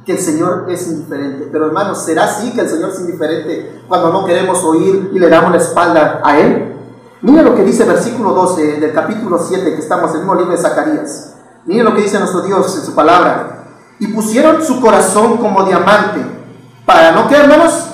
[0.05, 1.49] que el Señor es indiferente.
[1.51, 5.29] Pero hermanos, ¿será así que el Señor es indiferente cuando no queremos oír y le
[5.29, 6.75] damos la espalda a Él?
[7.21, 10.35] Mira lo que dice el versículo 12 del capítulo 7, que estamos en el mismo
[10.35, 11.35] libro de Zacarías.
[11.65, 13.65] Mira lo que dice nuestro Dios en su palabra.
[13.99, 16.21] Y pusieron su corazón como diamante,
[16.85, 17.87] para no que, hermanos,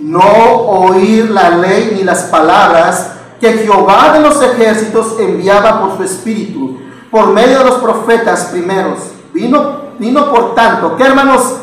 [0.00, 6.02] no oír la ley ni las palabras que Jehová de los ejércitos enviaba por su
[6.02, 6.78] espíritu,
[7.10, 8.98] por medio de los profetas primeros.
[9.32, 11.58] Vino, vino por tanto, que hermanos,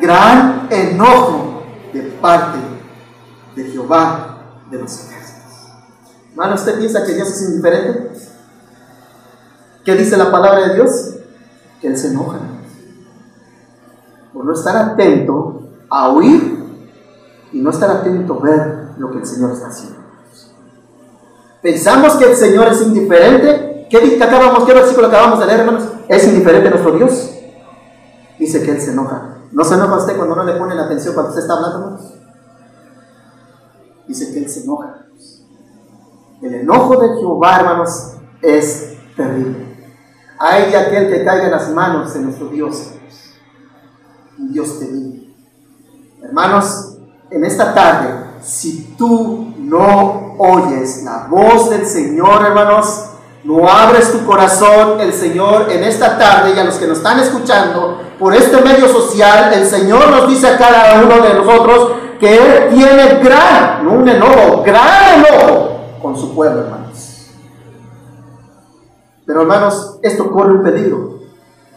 [0.00, 1.62] gran enojo
[1.92, 2.58] de parte
[3.56, 4.38] de Jehová
[4.70, 5.52] de los ejércitos.
[6.30, 8.12] Hermano, ¿usted piensa que Dios es indiferente?
[9.84, 11.14] ¿Qué dice la palabra de Dios?
[11.80, 12.38] Que Él se enoja
[14.34, 16.58] por no estar atento a oír
[17.52, 19.93] y no estar atento a ver lo que el Señor está haciendo.
[21.64, 23.86] Pensamos que el Señor es indiferente.
[23.88, 25.84] ¿Qué, acabamos, qué versículo acabamos de leer, hermanos?
[26.08, 27.30] ¿Es indiferente nuestro Dios?
[28.38, 29.38] Dice que Él se enoja.
[29.50, 32.14] ¿No se enoja usted cuando no le pone la atención cuando usted está hablando, hermanos?
[34.06, 35.06] Dice que Él se enoja.
[36.42, 38.12] El enojo de Jehová, hermanos,
[38.42, 39.88] es terrible.
[40.38, 42.90] Hay de aquel que caiga las manos de nuestro Dios.
[44.38, 44.80] Un Dios.
[46.22, 46.98] Hermanos,
[47.30, 53.06] en esta tarde, si tú no oyes la voz del Señor, hermanos,
[53.44, 57.18] no abres tu corazón, el Señor en esta tarde y a los que nos están
[57.20, 62.36] escuchando por este medio social, el Señor nos dice a cada uno de nosotros que
[62.36, 67.30] Él tiene gran, no un enojo, gran enojo con su pueblo, hermanos.
[69.26, 71.14] Pero hermanos, esto corre un peligro.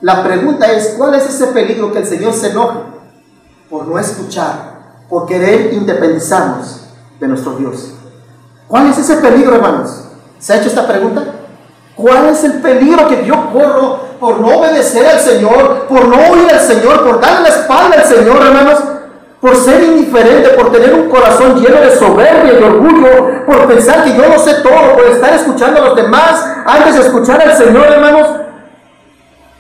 [0.02, 2.84] La pregunta es, ¿cuál es ese peligro que el Señor se enoja
[3.70, 6.87] por no escuchar, por querer independizarnos
[7.20, 7.94] de nuestro Dios?
[8.68, 10.06] ¿Cuál es ese peligro, hermanos?
[10.40, 11.24] ¿Se ha hecho esta pregunta?
[11.96, 16.52] ¿Cuál es el peligro que yo corro por no obedecer al Señor, por no oír
[16.52, 18.80] al Señor, por darle la espalda al Señor, hermanos?
[19.40, 24.16] por ser indiferente, por tener un corazón lleno de soberbia y orgullo, por pensar que
[24.16, 27.86] yo no sé todo, por estar escuchando a los demás antes de escuchar al Señor,
[27.86, 28.28] hermanos.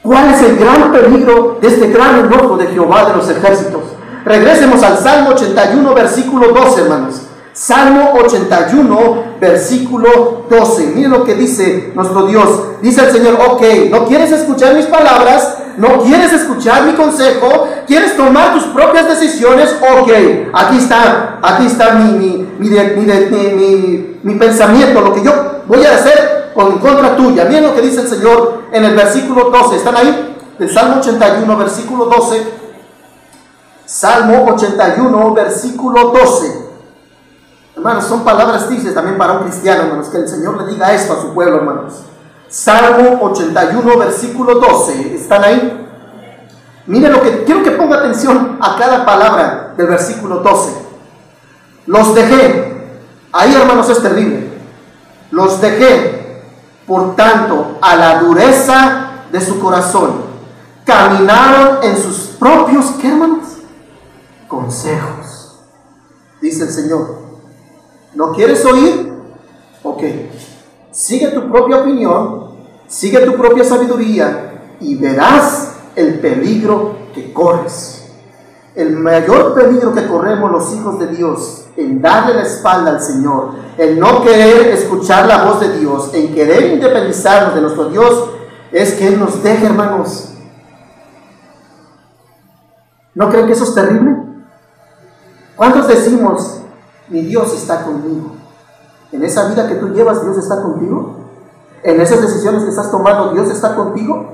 [0.01, 3.83] ¿Cuál es el gran peligro de este gran enojo de Jehová de los ejércitos?
[4.25, 7.21] Regresemos al Salmo 81, versículo 12, hermanos.
[7.57, 10.91] Salmo 81, versículo 12.
[10.93, 12.47] Miren lo que dice nuestro Dios.
[12.83, 15.57] Dice el Señor, ok, ¿no quieres escuchar mis palabras?
[15.75, 17.67] ¿No quieres escuchar mi consejo?
[17.87, 19.75] ¿Quieres tomar tus propias decisiones?
[19.81, 20.09] Ok,
[20.53, 22.67] aquí está, aquí está mi, mi,
[24.21, 25.33] mi, pensamiento, lo que yo
[25.65, 27.45] voy a hacer con contra tuya.
[27.45, 29.77] Miren lo que dice el Señor en el versículo 12.
[29.77, 30.35] ¿Están ahí?
[30.59, 32.43] Del Salmo 81, versículo 12.
[33.83, 36.66] Salmo 81, versículo 12.
[37.77, 41.13] Hermanos, son palabras tristes también para un cristiano, hermanos, que el Señor le diga esto
[41.13, 42.01] a su pueblo, hermanos.
[42.49, 45.13] Salmo 81, versículo 12.
[45.13, 45.87] ¿Están ahí?
[46.87, 50.71] Miren lo que quiero que ponga atención a cada palabra del versículo 12.
[51.85, 52.97] Los dejé.
[53.31, 54.49] Ahí, hermanos, es terrible.
[55.29, 56.41] Los dejé,
[56.87, 60.23] por tanto, a la dureza de su corazón.
[60.83, 63.45] Caminaron en sus propios, ¿qué hermanos?
[64.47, 65.59] Consejos.
[66.41, 67.26] Dice el Señor.
[68.13, 69.13] ¿No quieres oír?
[69.83, 70.03] Ok.
[70.91, 72.51] Sigue tu propia opinión,
[72.87, 78.11] sigue tu propia sabiduría y verás el peligro que corres.
[78.75, 83.51] El mayor peligro que corremos los hijos de Dios en darle la espalda al Señor,
[83.77, 88.29] en no querer escuchar la voz de Dios, en querer independizarnos de nuestro Dios,
[88.71, 90.33] es que Él nos deje, hermanos.
[93.13, 94.15] ¿No creen que eso es terrible?
[95.55, 96.61] ¿Cuántos decimos,
[97.09, 98.31] mi Dios está conmigo.
[99.11, 101.15] En esa vida que tú llevas, Dios está contigo.
[101.83, 104.33] En esas decisiones que estás tomando, Dios está contigo.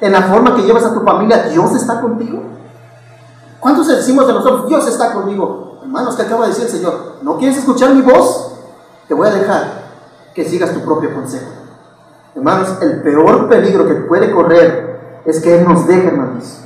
[0.00, 2.42] En la forma que llevas a tu familia, Dios está contigo.
[3.58, 5.80] ¿Cuántos decimos de nosotros, Dios está conmigo?
[5.82, 8.52] Hermanos, que acaba de decir el Señor, ¿no quieres escuchar mi voz?
[9.08, 9.86] Te voy a dejar
[10.34, 11.46] que sigas tu propio consejo.
[12.34, 16.60] Hermanos, el peor peligro que puede correr es que Él nos deje, hermanos,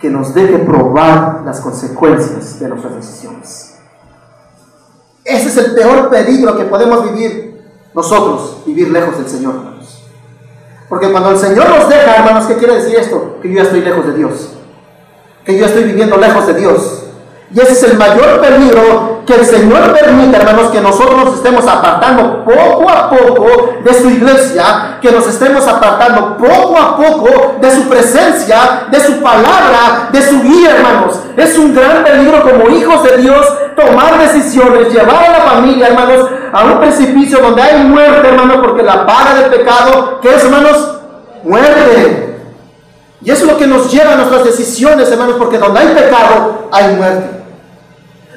[0.00, 3.73] que nos deje probar las consecuencias de nuestras decisiones.
[5.24, 7.62] Ese es el peor peligro que podemos vivir
[7.94, 9.74] nosotros, vivir lejos del Señor.
[10.88, 13.38] Porque cuando el Señor nos deja, hermanos, ¿qué quiere decir esto?
[13.40, 14.50] Que yo ya estoy lejos de Dios.
[15.44, 17.03] Que yo estoy viviendo lejos de Dios.
[17.52, 21.66] Y ese es el mayor peligro que el Señor permite, hermanos, que nosotros nos estemos
[21.66, 27.70] apartando poco a poco de su iglesia, que nos estemos apartando poco a poco de
[27.70, 31.20] su presencia, de su palabra, de su guía, hermanos.
[31.36, 36.30] Es un gran peligro como hijos de Dios tomar decisiones, llevar a la familia, hermanos,
[36.52, 40.98] a un precipicio donde hay muerte, hermanos, porque la paga del pecado, ¿qué es, hermanos?
[41.42, 42.23] Muerte.
[43.24, 46.68] Y eso es lo que nos lleva a nuestras decisiones, hermanos, porque donde hay pecado,
[46.70, 47.44] hay muerte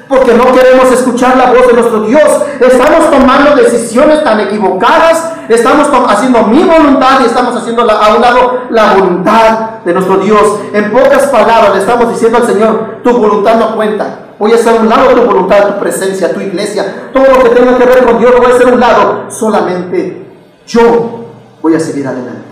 [0.08, 2.24] porque no queremos escuchar la voz de nuestro Dios.
[2.60, 8.62] Estamos tomando decisiones tan equivocadas, estamos haciendo mi voluntad y estamos haciendo a un lado
[8.70, 10.60] la voluntad de nuestro Dios.
[10.72, 14.20] En pocas palabras le estamos diciendo al Señor, tu voluntad no cuenta.
[14.38, 17.76] Voy a hacer un lado tu voluntad, tu presencia, tu iglesia, todo lo que tenga
[17.76, 19.24] que ver con Dios lo voy a hacer un lado.
[19.28, 20.26] Solamente
[20.66, 21.24] yo
[21.60, 22.47] voy a seguir adelante.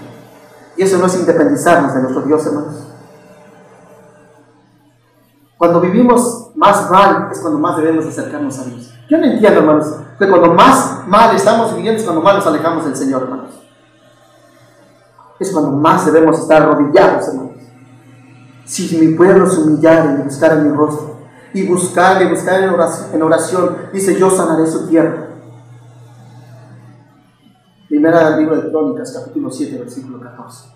[0.76, 2.74] Y eso no es independizarnos de nuestro Dios, hermanos.
[5.58, 8.92] Cuando vivimos más mal es cuando más debemos acercarnos a Dios.
[9.08, 9.86] Yo no entiendo, hermanos,
[10.18, 13.52] que cuando más mal estamos viviendo es cuando más nos alejamos del Señor, hermanos.
[15.38, 17.52] Es cuando más debemos estar arrodillados, hermanos.
[18.64, 21.16] Si mi pueblo se humillara y buscara mi rostro
[21.56, 23.76] y buscar y buscar en oración, en oración.
[23.92, 25.28] Dice, yo sanaré su tierra.
[27.96, 30.68] Primera del libro de Crónicas, capítulo 7, versículo 14.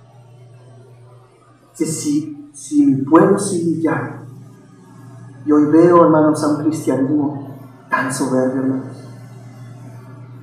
[1.79, 4.23] Dice, si, si mi pueblo se humillara,
[5.45, 7.59] y hoy veo, hermanos, a un cristianismo
[7.91, 8.97] tan soberbio, hermanos.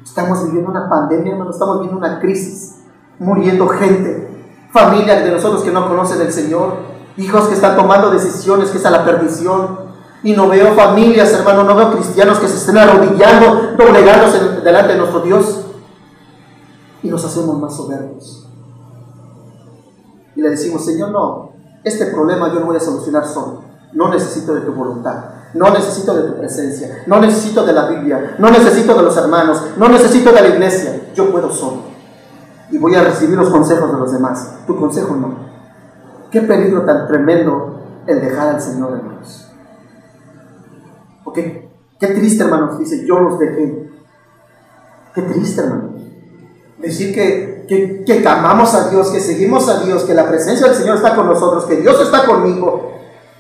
[0.03, 2.83] Estamos viviendo una pandemia, hermanos, estamos viviendo una crisis,
[3.17, 6.75] muriendo gente, familias de nosotros que no conocen el Señor,
[7.17, 9.87] hijos que están tomando decisiones que es a la perdición.
[10.21, 14.99] Y no veo familias, hermanos, no veo cristianos que se estén arrodillando, doblegándose delante de
[14.99, 15.56] nuestro Dios.
[17.07, 18.45] Y nos hacemos más soberbios.
[20.35, 21.53] Y le decimos, Señor, no,
[21.85, 23.61] este problema yo no voy a solucionar solo.
[23.93, 25.23] No necesito de tu voluntad.
[25.53, 27.03] No necesito de tu presencia.
[27.07, 28.35] No necesito de la Biblia.
[28.39, 29.63] No necesito de los hermanos.
[29.77, 31.13] No necesito de la iglesia.
[31.15, 31.77] Yo puedo solo.
[32.71, 34.57] Y voy a recibir los consejos de los demás.
[34.67, 35.33] Tu consejo no.
[36.29, 39.49] Qué peligro tan tremendo el dejar al Señor, hermanos.
[41.23, 41.39] Ok.
[42.01, 42.77] Qué triste, hermanos.
[42.77, 43.91] Dice, yo los dejé.
[45.15, 46.06] Qué triste, hermanos.
[46.77, 50.75] Decir que, que, que amamos a Dios, que seguimos a Dios, que la presencia del
[50.75, 52.93] Señor está con nosotros, que Dios está conmigo,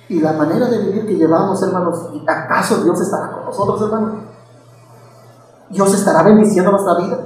[0.09, 4.23] y la manera de vivir que llevamos, hermanos, ¿acaso Dios estará con nosotros, hermanos?
[5.69, 7.19] ¿Dios estará bendiciendo nuestra vida?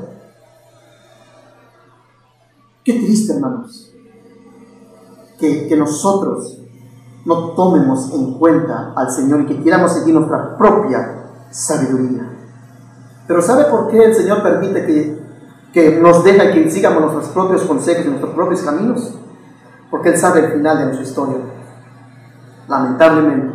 [2.84, 3.94] Qué triste, hermanos,
[5.40, 6.58] que, que nosotros
[7.26, 12.28] no tomemos en cuenta al Señor y que quieramos seguir nuestra propia sabiduría.
[13.28, 15.21] Pero ¿sabe por qué el Señor permite que,
[15.74, 19.14] que nos deja que sigamos nuestros propios consejos y nuestros propios caminos?
[19.90, 21.38] Porque Él sabe el final de nuestra historia
[22.72, 23.54] lamentablemente.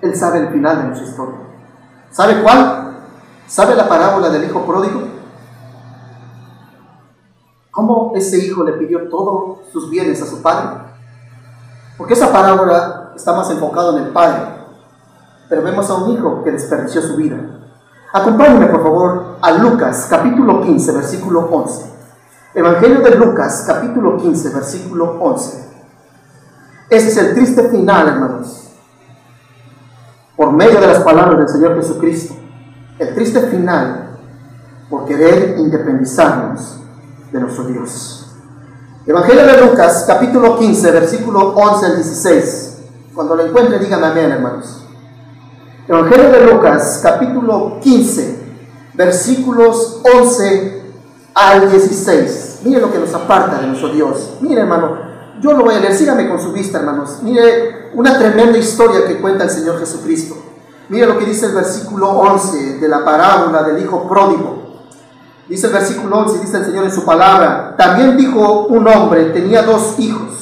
[0.00, 1.38] Él sabe el final de nuestra historia.
[2.10, 2.96] ¿Sabe cuál?
[3.46, 5.02] ¿Sabe la parábola del hijo pródigo?
[7.70, 10.80] ¿Cómo ese hijo le pidió todos sus bienes a su padre?
[11.96, 14.40] Porque esa parábola está más enfocada en el padre.
[15.48, 17.36] Pero vemos a un hijo que desperdició su vida.
[18.12, 21.84] Acompáñenme, por favor, a Lucas, capítulo 15, versículo 11.
[22.54, 25.64] Evangelio de Lucas, capítulo 15, versículo 11.
[26.90, 28.68] Ese es el triste final, hermanos.
[30.36, 32.34] Por medio de las palabras del Señor Jesucristo.
[32.98, 34.18] El triste final
[34.90, 36.80] por querer independizarnos
[37.32, 38.36] de nuestro Dios.
[39.06, 42.78] Evangelio de Lucas, capítulo 15, versículo 11 al 16.
[43.14, 44.81] Cuando lo encuentre, díganme amén, hermanos.
[45.92, 48.38] Evangelio de Lucas, capítulo 15,
[48.94, 50.84] versículos 11
[51.34, 52.60] al 16.
[52.64, 54.38] Miren lo que nos aparta de nuestro Dios.
[54.40, 54.96] Miren, hermano,
[55.42, 57.18] yo lo voy a leer, sígame con su vista, hermanos.
[57.20, 60.34] Mire una tremenda historia que cuenta el Señor Jesucristo.
[60.88, 64.62] Mire lo que dice el versículo 11 de la parábola del Hijo Pródigo.
[65.46, 69.60] Dice el versículo 11, dice el Señor en su palabra, también dijo un hombre, tenía
[69.60, 70.41] dos hijos.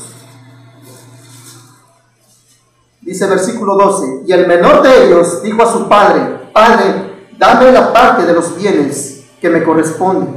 [3.11, 7.93] Dice versículo 12, y el menor de ellos dijo a su padre, Padre, dame la
[7.93, 10.29] parte de los bienes que me corresponde.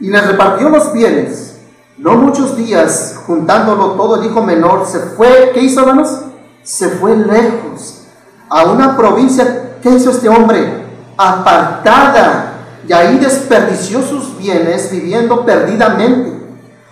[0.00, 1.58] Y le repartió los bienes.
[1.98, 6.20] No muchos días, juntándolo todo, el hijo menor se fue, ¿qué hizo hermanos?
[6.62, 8.04] Se fue lejos,
[8.48, 10.84] a una provincia, ¿qué hizo este hombre?
[11.18, 12.54] Apartada,
[12.88, 16.37] y ahí desperdició sus bienes viviendo perdidamente.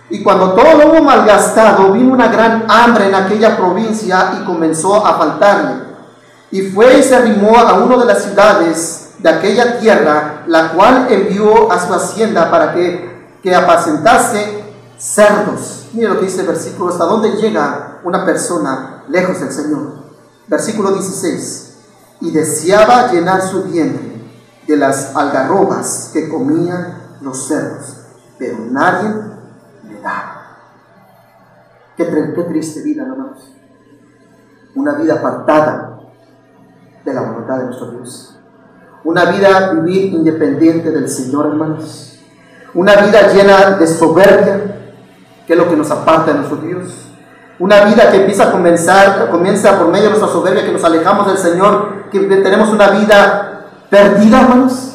[0.09, 5.05] Y cuando todo lo hubo malgastado, vino una gran hambre en aquella provincia y comenzó
[5.05, 5.83] a faltarle.
[6.51, 11.07] Y fue y se arrimó a una de las ciudades de aquella tierra, la cual
[11.09, 14.63] envió a su hacienda para que, que apacentase
[14.97, 15.87] cerdos.
[15.93, 19.93] Mire lo que dice el versículo, hasta dónde llega una persona lejos del Señor.
[20.47, 21.73] Versículo 16.
[22.21, 24.21] Y deseaba llenar su vientre
[24.67, 27.97] de las algarrobas que comían los cerdos,
[28.37, 29.36] pero nadie
[31.97, 33.51] Qué, triste vida, hermanos.
[34.75, 35.99] Una vida apartada
[37.03, 38.37] de la voluntad de nuestro Dios.
[39.03, 42.19] Una vida vivir independiente del Señor, hermanos.
[42.75, 44.75] Una vida llena de soberbia,
[45.47, 47.07] que es lo que nos aparta de nuestro Dios.
[47.57, 51.25] Una vida que empieza a comenzar, comienza por medio de nuestra soberbia, que nos alejamos
[51.25, 54.93] del Señor, que tenemos una vida perdida, hermanos,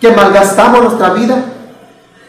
[0.00, 1.36] que malgastamos nuestra vida.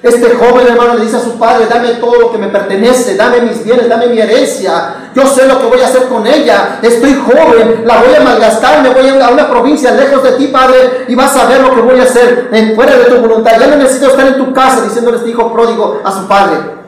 [0.04, 3.41] Este joven hermano le dice a su padre, dame todo lo que me pertenece, dame
[3.41, 7.14] mis bienes, dame mi herencia, yo sé lo que voy a hacer con ella, estoy
[7.14, 11.14] joven, la voy a malgastar, me voy a una provincia lejos de ti, padre, y
[11.14, 13.60] vas a ver lo que voy a hacer en, fuera de tu voluntad.
[13.60, 16.80] Ya no necesito estar en tu casa diciéndole este hijo pródigo a su padre.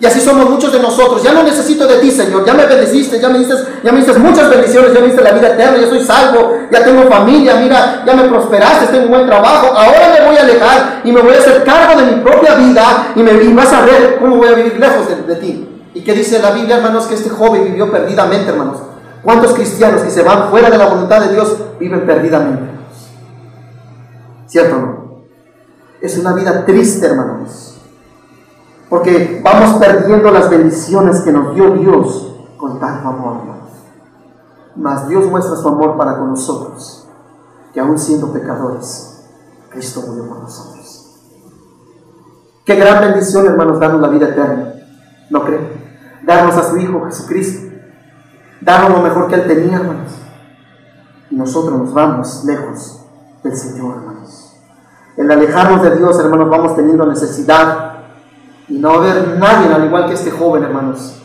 [0.00, 1.22] Y así somos muchos de nosotros.
[1.22, 2.46] Ya no necesito de ti, Señor.
[2.46, 5.32] Ya me bendeciste, ya me diste, ya me diste muchas bendiciones, ya me diste la
[5.32, 9.26] vida eterna, ya soy salvo, ya tengo familia, mira, ya me prosperaste, tengo un buen
[9.26, 9.66] trabajo.
[9.76, 13.12] Ahora me voy a alejar y me voy a hacer cargo de mi propia vida
[13.14, 15.68] y me vas a ver cómo voy a vivir lejos de, ti.
[15.92, 17.04] ¿Y qué dice la Biblia, hermanos?
[17.06, 18.78] Que este joven vivió perdidamente, hermanos.
[19.22, 22.70] ¿Cuántos cristianos que se van fuera de la voluntad de Dios viven perdidamente?
[24.46, 25.24] ¿Cierto no?
[26.00, 27.69] Es una vida triste, hermanos.
[28.90, 33.70] Porque vamos perdiendo las bendiciones que nos dio Dios con tanto amor, hermanos.
[34.74, 37.06] Mas Dios muestra su amor para con nosotros,
[37.72, 39.24] que aún siendo pecadores,
[39.70, 40.80] Cristo murió por nosotros.
[42.64, 44.74] Qué gran bendición, hermanos, darnos la vida eterna.
[45.30, 45.68] ¿No creen?
[46.26, 47.68] Darnos a su Hijo Jesucristo.
[48.60, 50.12] Darnos lo mejor que Él tenía, hermanos.
[51.30, 53.04] Y nosotros nos vamos lejos
[53.44, 54.56] del Señor, hermanos.
[55.16, 57.89] El alejarnos de Dios, hermanos, vamos teniendo necesidad.
[58.70, 61.20] Y no va a haber nadie, al igual que este joven, hermanos,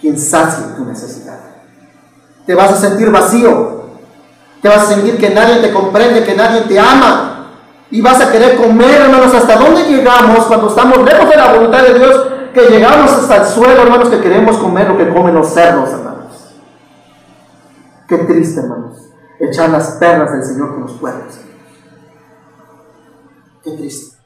[0.00, 1.40] quien sacie tu necesidad.
[2.46, 3.80] Te vas a sentir vacío.
[4.60, 7.48] Te vas a sentir que nadie te comprende, que nadie te ama.
[7.90, 11.82] Y vas a querer comer, hermanos, hasta dónde llegamos cuando estamos lejos de la voluntad
[11.82, 15.48] de Dios, que llegamos hasta el suelo, hermanos, que queremos comer lo que comen los
[15.48, 16.54] cerdos, hermanos.
[18.06, 18.98] Qué triste, hermanos,
[19.40, 21.34] echar las perlas del Señor con los cuernos.
[23.64, 24.19] Qué triste.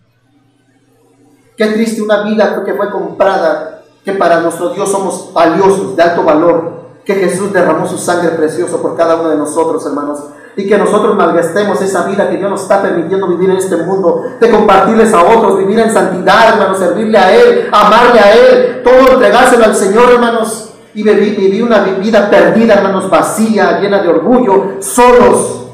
[1.56, 6.24] Qué triste una vida que fue comprada, que para nuestro Dios somos valiosos, de alto
[6.24, 10.20] valor, que Jesús derramó su sangre precioso por cada uno de nosotros, hermanos,
[10.56, 14.22] y que nosotros malgastemos esa vida que Dios nos está permitiendo vivir en este mundo,
[14.40, 19.12] de compartirles a otros, vivir en santidad, hermanos, servirle a Él, amarle a Él, todo
[19.12, 25.66] entregárselo al Señor, hermanos, y vivir, una vida perdida, hermanos, vacía, llena de orgullo, solos,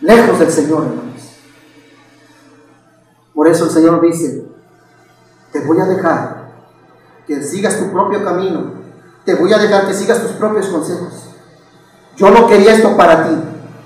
[0.00, 1.04] lejos del Señor, hermanos.
[3.34, 4.55] Por eso el Señor dice,
[5.56, 6.36] te voy a dejar
[7.26, 8.74] que sigas tu propio camino,
[9.24, 11.30] te voy a dejar que sigas tus propios consejos.
[12.14, 13.34] Yo no quería esto para ti.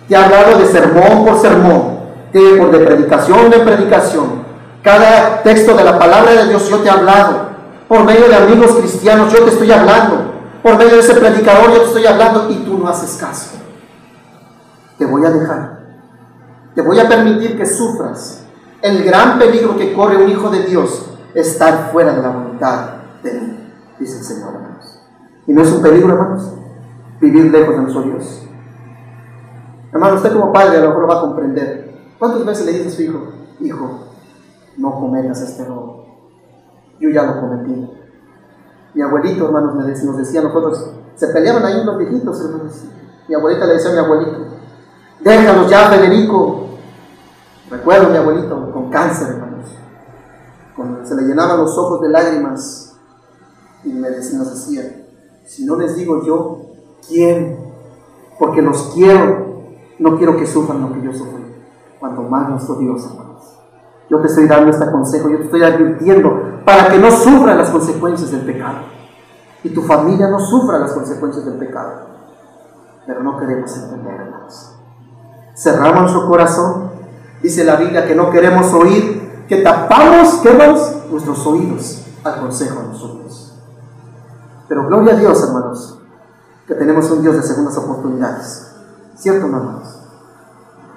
[0.09, 2.01] Te he hablado de sermón por sermón,
[2.33, 4.43] de, de predicación de predicación.
[4.83, 7.51] Cada texto de la palabra de Dios yo te he hablado.
[7.89, 10.33] Por medio de amigos cristianos yo te estoy hablando.
[10.65, 13.51] Por medio de ese predicador yo te estoy hablando y tú no haces caso.
[14.99, 15.81] Te voy a dejar.
[16.75, 18.43] Te voy a permitir que sufras
[18.83, 22.91] el gran peligro que corre un hijo de Dios, estar fuera de la voluntad
[23.23, 25.01] de Él, dice el Señor, hermanos.
[25.47, 26.53] Y no es un peligro, hermanos,
[27.21, 28.47] vivir lejos de nuestro Dios.
[29.93, 32.15] Hermano, usted como padre a lo mejor lo va a comprender.
[32.19, 33.99] ¿Cuántas veces le dice a su hijo, hijo,
[34.77, 36.07] no cometas este robo?
[37.01, 37.91] Yo ya lo cometí.
[38.95, 42.85] Mi abuelito, hermanos, me decía, nos decía a nosotros, se peleaban ahí los viejitos, hermanos.
[43.29, 44.39] Mi abuelita le decía a mi abuelito,
[45.21, 46.67] déjalos ya, Federico.
[47.71, 49.50] Recuerdo mi abuelito con cáncer, hermanos.
[50.81, 52.97] Cuando se le llenaban los ojos de lágrimas
[53.85, 55.05] y me decía, nos decía,
[55.45, 56.59] si no les digo yo,
[57.07, 57.59] ¿quién?
[58.39, 59.63] Porque los quiero,
[59.99, 61.45] no quiero que sufran lo que yo sufrí.
[61.99, 63.59] Cuando más nuestro Dios, hermanos.
[64.09, 67.69] Yo te estoy dando este consejo, yo te estoy advirtiendo para que no sufran las
[67.69, 68.79] consecuencias del pecado.
[69.63, 72.07] Y tu familia no sufra las consecuencias del pecado.
[73.07, 74.77] Pero no queremos entender, hermanos.
[75.55, 76.91] Cerramos nuestro corazón.
[77.43, 79.20] Dice la Biblia que no queremos oír,
[79.51, 80.53] que tapamos, ¿qué
[81.11, 83.53] Nuestros oídos al consejo de nosotros.
[84.69, 85.99] Pero gloria a Dios, hermanos,
[86.69, 88.77] que tenemos un Dios de segundas oportunidades.
[89.17, 89.89] ¿Cierto, hermanos?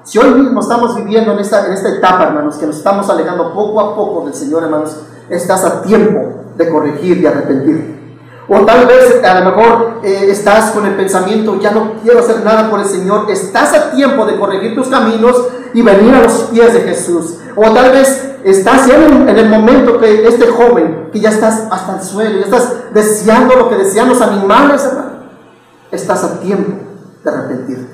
[0.04, 3.56] Si hoy mismo estamos viviendo en esta, en esta etapa, hermanos, que nos estamos alejando
[3.56, 4.98] poco a poco del Señor, hermanos,
[5.30, 8.20] estás a tiempo de corregir y arrepentir.
[8.48, 12.44] O tal vez a lo mejor eh, estás con el pensamiento, ya no quiero hacer
[12.44, 13.32] nada por el Señor.
[13.32, 17.40] Estás a tiempo de corregir tus caminos y venir a los pies de Jesús.
[17.56, 21.96] O tal vez estás ya en, el momento que este joven, que ya estás hasta
[21.96, 25.12] el suelo, ya estás deseando lo que desean los animales, hermano.
[25.92, 26.74] Estás a tiempo
[27.24, 27.94] de arrepentirte.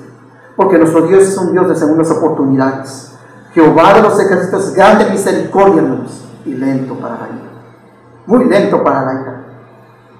[0.56, 3.12] Porque nuestro Dios es un Dios de segundas oportunidades.
[3.54, 7.50] Jehová de los ejércitos es grande misericordia, hermanos, y lento para la ira.
[8.26, 9.44] Muy lento para la ira.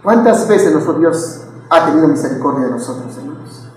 [0.02, 3.68] ¿Cuántas veces nuestro Dios ha tenido misericordia de nosotros, hermanos?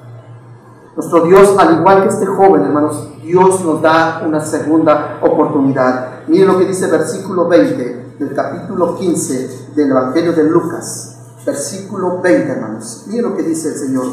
[0.95, 6.12] Nuestro Dios, al igual que este joven, hermanos, Dios nos da una segunda oportunidad.
[6.27, 11.17] Miren lo que dice versículo 20 del capítulo 15 del Evangelio de Lucas.
[11.45, 13.03] Versículo 20, hermanos.
[13.07, 14.05] Miren lo que dice el Señor.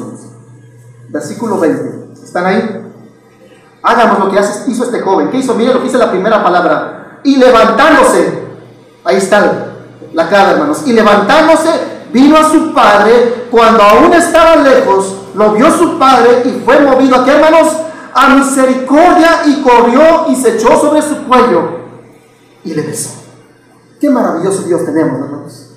[1.09, 2.23] Versículo 20.
[2.25, 2.93] ¿Están ahí?
[3.83, 5.31] Hagamos lo que hizo este joven.
[5.31, 5.55] ¿Qué hizo?
[5.55, 7.21] Miren lo que dice la primera palabra.
[7.23, 8.41] Y levantándose.
[9.05, 9.69] Ahí está
[10.13, 10.83] la cara, hermanos.
[10.87, 11.71] Y levantándose,
[12.13, 13.47] vino a su padre.
[13.53, 17.69] Cuando aún estaba lejos, lo vio su padre y fue movido a qué, hermanos?
[18.13, 21.80] A misericordia y corrió y se echó sobre su cuello
[22.65, 23.11] y le besó.
[24.01, 25.71] Qué maravilloso Dios tenemos, hermanos.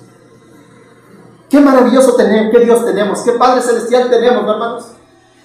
[1.50, 4.86] Qué maravilloso tenemos, qué Dios tenemos, qué Padre Celestial tenemos, hermanos.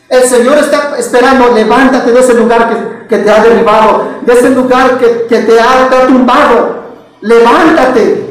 [0.10, 4.98] El Señor está esperando, levántate de ese lugar que, te ha derribado, de ese lugar
[4.98, 6.80] que, te, ha, tumbado.
[7.22, 8.28] Levántate.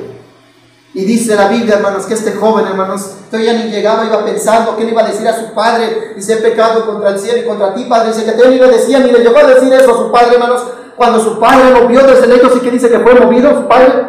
[0.94, 4.84] Y dice la Biblia, hermanos, que este joven, hermanos, todavía ni llegaba, iba pensando que
[4.84, 7.72] le iba a decir a su padre, dice, he pecado contra el cielo y contra
[7.74, 8.08] ti, padre.
[8.08, 10.34] Dice que todavía iba a decir, ni le llegó a decir eso a su padre,
[10.34, 10.62] hermanos,
[10.98, 14.08] cuando su padre lo vio desde lejos y que dice que fue movido, su padre,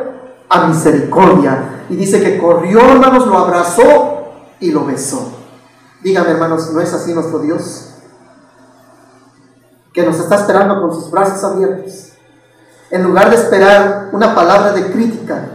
[0.49, 1.85] a misericordia.
[1.87, 4.23] Y dice que corrió, hermanos, lo abrazó
[4.59, 5.31] y lo besó.
[6.01, 7.93] Dígame, hermanos, ¿no es así nuestro Dios?
[9.93, 12.13] Que nos está esperando con sus brazos abiertos.
[12.89, 15.47] En lugar de esperar una palabra de crítica,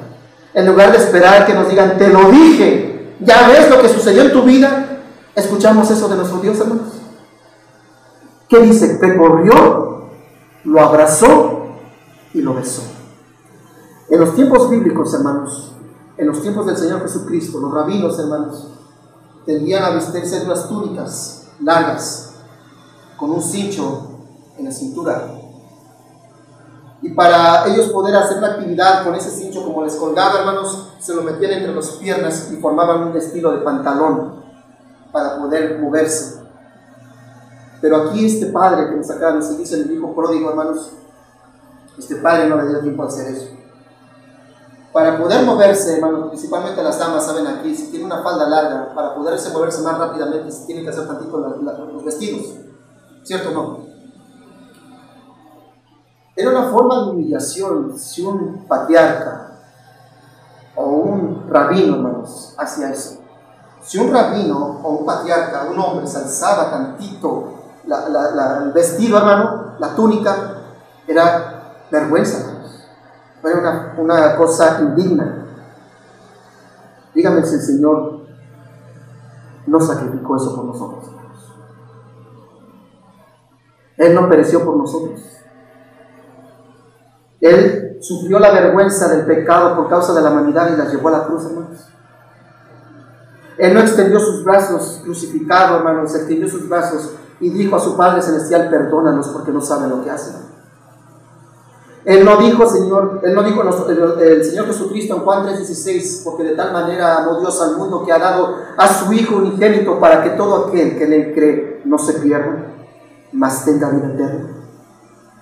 [0.55, 4.23] en lugar de esperar que nos digan, te lo dije, ya ves lo que sucedió
[4.23, 5.01] en tu vida,
[5.35, 6.93] escuchamos eso de nuestro Dios, hermanos.
[8.49, 9.01] ¿Qué dice?
[9.01, 9.94] Que corrió,
[10.65, 11.67] lo abrazó
[12.33, 12.83] y lo besó.
[14.09, 15.73] En los tiempos bíblicos, hermanos,
[16.17, 18.69] en los tiempos del Señor Jesucristo, los rabinos, hermanos,
[19.45, 22.35] tendían a vestirse de unas túnicas largas,
[23.17, 24.09] con un cincho
[24.59, 25.29] en la cintura.
[27.03, 31.15] Y para ellos poder hacer la actividad con ese cincho como les colgaba, hermanos, se
[31.15, 34.43] lo metían entre las piernas y formaban un estilo de pantalón
[35.13, 36.44] para poder moverse.
[37.85, 40.91] Pero aquí este padre que nos acaba de dice el hijo pródigo, hermanos,
[41.99, 43.49] este padre no le dio tiempo a hacer eso.
[44.91, 49.15] Para poder moverse, hermanos, principalmente las damas saben aquí, si tiene una falda larga, para
[49.15, 52.55] poderse moverse más rápidamente, se tienen que hacer tantito los vestidos.
[53.23, 53.79] ¿Cierto o no?
[56.35, 59.59] Era una forma de humillación si un patriarca
[60.75, 63.19] o un rabino, hermanos, hacía eso.
[63.83, 67.54] Si un rabino o un patriarca, un hombre, se alzaba tantito
[67.87, 70.55] el vestido, hermano, la túnica,
[71.07, 72.55] era vergüenza.
[73.43, 75.47] Fue una, cosa indigna.
[77.15, 78.27] Dígame si el Señor
[79.67, 81.11] no sacrificó eso por nosotros.
[83.97, 85.21] Él no pereció por nosotros.
[87.41, 91.13] Él sufrió la vergüenza del pecado por causa de la humanidad y la llevó a
[91.13, 91.89] la cruz, hermanos.
[93.59, 97.15] Él no extendió sus brazos crucificado, hermanos, extendió sus brazos
[97.45, 100.37] y dijo a su Padre Celestial, perdónanos porque no saben lo que hacen.
[102.07, 103.63] Él no dijo, Señor, Él no dijo
[104.19, 108.13] el, Señor Jesucristo en Juan 3:16, porque de tal manera amó Dios al mundo que
[108.13, 111.99] ha dado a su Hijo unigénito para que todo aquel que en Él cree no
[111.99, 112.75] se pierda,
[113.33, 114.49] mas tenga vida eterna.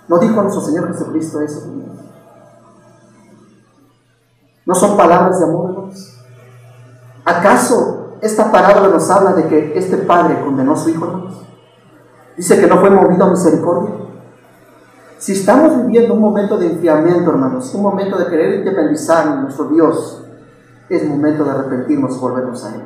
[0.09, 1.63] ¿No dijo nuestro Señor Jesucristo eso?
[4.67, 6.19] ¿No son palabras de amor, hermanos?
[7.25, 11.52] ¿Acaso esta palabra nos habla de que este Padre condenó a su Hijo, hermanos?
[12.37, 13.95] Dice que no fue movido a misericordia.
[15.19, 19.67] Si estamos viviendo un momento de enfriamiento, hermanos, un momento de querer independizar en nuestro
[19.67, 20.25] Dios,
[20.89, 22.83] es momento de arrepentirnos y volvernos a Él.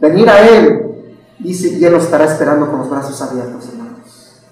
[0.00, 4.42] Venir a Él, dice, y Él nos estará esperando con los brazos abiertos, hermanos.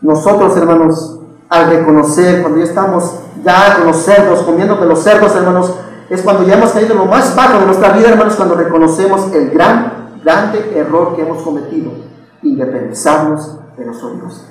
[0.00, 1.18] Nosotros, hermanos,
[1.48, 5.74] al reconocer, cuando ya estamos ya con los cerdos, comiendo de los cerdos, hermanos,
[6.08, 9.50] es cuando ya hemos caído lo más bajo de nuestra vida, hermanos, cuando reconocemos el
[9.50, 11.90] gran, grande error que hemos cometido,
[12.42, 14.44] independizarnos de nuestro Dios.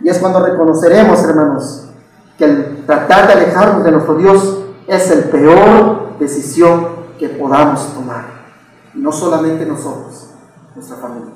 [0.00, 1.88] Y es cuando reconoceremos, hermanos,
[2.36, 6.88] que el tratar de alejarnos de nuestro Dios es el peor decisión
[7.18, 8.24] que podamos tomar.
[8.94, 10.30] Y no solamente nosotros,
[10.74, 11.34] nuestra familia.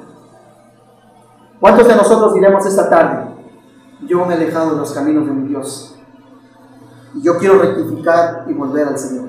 [1.60, 3.34] ¿Cuántos de nosotros diremos esta tarde,
[4.06, 5.96] yo me he alejado de los caminos de mi Dios?
[7.14, 9.28] Y yo quiero rectificar y volver al Señor.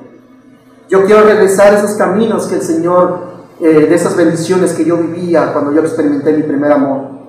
[0.89, 4.97] Yo quiero regresar a esos caminos que el Señor, eh, de esas bendiciones que yo
[4.97, 7.23] vivía cuando yo experimenté mi primer amor.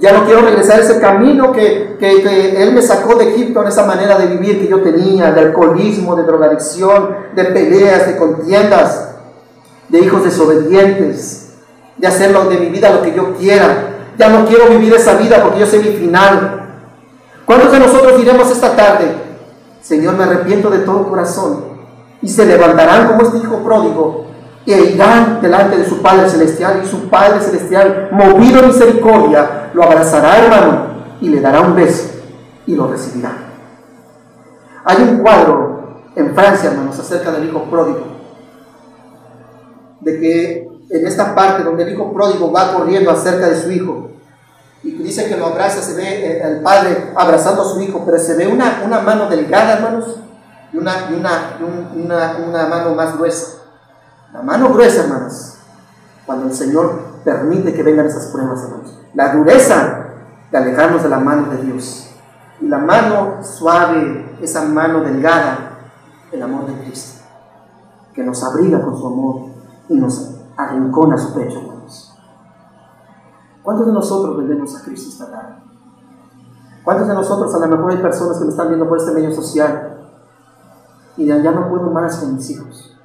[0.00, 3.86] Ya no quiero regresar a ese camino que, Él me sacó de Egipto en esa
[3.86, 9.14] manera de vivir que yo tenía, de alcoholismo, de drogadicción, de peleas, de contiendas,
[9.88, 11.54] de hijos desobedientes,
[11.96, 13.96] de hacerlo de mi vida lo que yo quiera.
[14.18, 16.84] Ya no quiero vivir esa vida porque yo sé mi final.
[17.46, 19.06] ¿Cuántos de nosotros diremos esta tarde,
[19.80, 21.64] Señor, me arrepiento de todo corazón?
[22.20, 24.27] Y se levantarán como este hijo pródigo
[24.72, 29.82] e irán delante de su Padre Celestial y su Padre Celestial, movido a misericordia, lo
[29.82, 30.86] abrazará, hermano,
[31.20, 32.10] y le dará un beso
[32.66, 33.32] y lo recibirá.
[34.84, 38.00] Hay un cuadro en Francia, hermanos, acerca del hijo pródigo,
[40.00, 44.10] de que en esta parte donde el hijo pródigo va corriendo acerca de su hijo,
[44.82, 48.34] y dice que lo abraza, se ve el padre abrazando a su hijo, pero se
[48.34, 50.16] ve una, una mano delgada, hermanos,
[50.72, 51.58] y una, una,
[51.94, 53.57] una, una mano más gruesa.
[54.32, 55.58] La mano gruesa, hermanos,
[56.26, 58.98] cuando el Señor permite que vengan esas pruebas, hermanos.
[59.14, 60.06] La dureza
[60.50, 62.10] de alejarnos de la mano de Dios.
[62.60, 65.78] Y la mano suave, esa mano delgada,
[66.32, 67.22] el amor de Cristo,
[68.12, 69.46] que nos abriga con su amor
[69.88, 72.14] y nos arrincona su pecho, hermanos.
[73.62, 75.54] ¿Cuántos de nosotros vendemos a Cristo esta tarde?
[76.84, 79.32] ¿Cuántos de nosotros, a lo mejor hay personas que me están viendo por este medio
[79.32, 79.98] social,
[81.18, 82.97] y ya, ya no puedo más con mis hijos.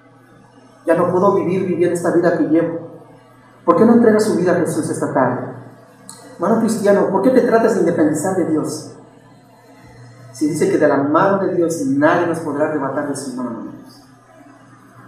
[0.85, 2.93] Ya no puedo vivir, vivir esta vida que llevo.
[3.65, 5.53] ¿Por qué no entregas su vida a Jesús esta tarde?
[6.35, 8.95] Hermano cristiano, ¿por qué te tratas de independizar de Dios?
[10.33, 13.71] Si dice que de la mano de Dios nadie nos podrá arrebatar de su mano.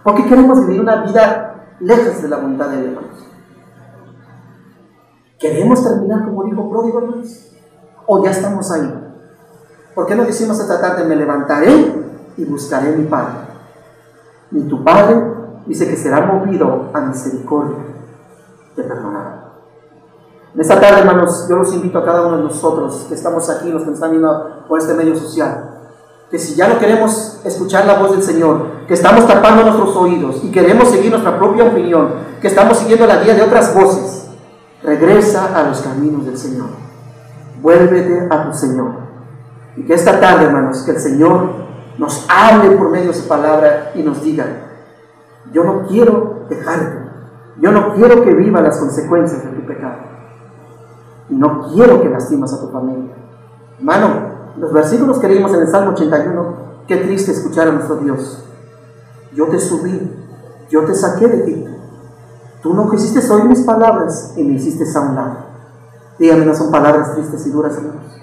[0.02, 3.04] ¿Por qué queremos vivir una vida lejos de la voluntad de Dios?
[5.38, 7.52] ¿Queremos terminar como hijo pródigo, hermanos?
[8.06, 9.06] ¿O ya estamos ahí?
[9.94, 11.92] ¿Por qué no decimos esta tarde, me levantaré
[12.36, 13.34] y buscaré mi Padre?
[14.52, 15.35] Ni tu Padre
[15.66, 17.78] dice que será movido a misericordia
[18.76, 19.46] de perdonar.
[20.54, 23.70] En esta tarde, hermanos, yo los invito a cada uno de nosotros que estamos aquí,
[23.70, 25.70] los que nos están viendo por este medio social,
[26.30, 30.42] que si ya no queremos escuchar la voz del Señor, que estamos tapando nuestros oídos
[30.42, 34.26] y queremos seguir nuestra propia opinión, que estamos siguiendo la guía de otras voces,
[34.86, 36.68] Regresa a los caminos del Señor.
[37.60, 38.92] Vuélvete a tu Señor.
[39.76, 41.66] Y que esta tarde, hermanos, que el Señor
[41.98, 44.46] nos hable por medio de su palabra y nos diga,
[45.52, 47.06] yo no quiero dejarte.
[47.58, 49.96] Yo no quiero que viva las consecuencias de tu pecado.
[51.30, 53.14] Y no quiero que lastimas a tu familia.
[53.78, 54.08] Hermano,
[54.58, 56.54] los versículos que leímos en el Salmo 81,
[56.86, 58.44] qué triste escuchar a nuestro Dios.
[59.34, 60.12] Yo te subí,
[60.70, 61.76] yo te saqué de Egipto
[62.66, 65.36] Tú no quisiste oír mis palabras y me hiciste a un lado.
[66.18, 68.20] Dígame, no son palabras tristes y duras, hermanos.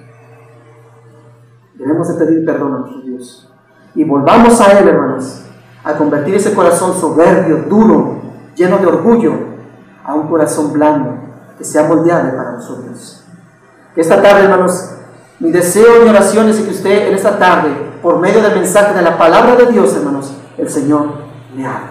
[1.75, 3.49] Debemos de pedir perdón a nuestro Dios.
[3.95, 5.42] Y volvamos a Él, hermanos,
[5.83, 8.21] a convertir ese corazón soberbio, duro,
[8.55, 9.33] lleno de orgullo,
[10.03, 11.15] a un corazón blando,
[11.57, 13.23] que sea moldeable para nosotros.
[13.95, 14.91] Esta tarde, hermanos,
[15.39, 17.69] mi deseo y oración es que usted en esta tarde,
[18.01, 21.09] por medio del mensaje de la palabra de Dios, hermanos, el Señor
[21.55, 21.89] le haga.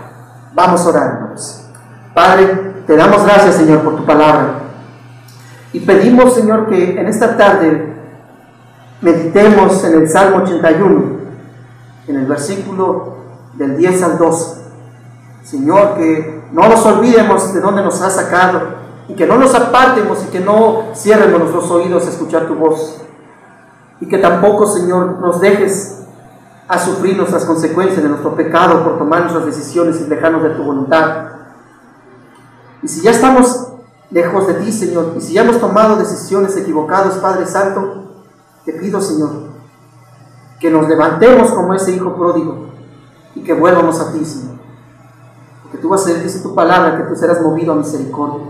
[0.55, 1.67] Vamos a orar, hermanos.
[2.15, 4.61] Padre, te damos gracias, Señor, por tu palabra.
[5.73, 7.95] Y pedimos, Señor, que en esta tarde
[9.01, 11.05] meditemos en el Salmo 81,
[12.09, 13.22] en el versículo
[13.55, 14.63] del 10 al 12.
[15.45, 18.61] Señor, que no nos olvidemos de dónde nos has sacado
[19.09, 23.03] y que no nos apartemos y que no cierremos nuestros oídos a escuchar tu voz.
[24.01, 26.03] Y que tampoco, Señor, nos dejes
[26.69, 30.63] a sufrir nuestras consecuencias de nuestro pecado por tomar nuestras decisiones y dejarnos de tu
[30.63, 31.29] voluntad.
[32.83, 33.69] Y si ya estamos
[34.11, 38.05] lejos de ti, Señor, y si ya hemos tomado decisiones equivocadas, Padre Santo,
[38.65, 39.31] te pido, Señor,
[40.61, 42.72] que nos levantemos como ese hijo pródigo
[43.35, 44.57] y que vuelvamos a ti, Señor.
[45.63, 48.47] Porque tú vas a decir tu palabra que tú serás movido a misericordia.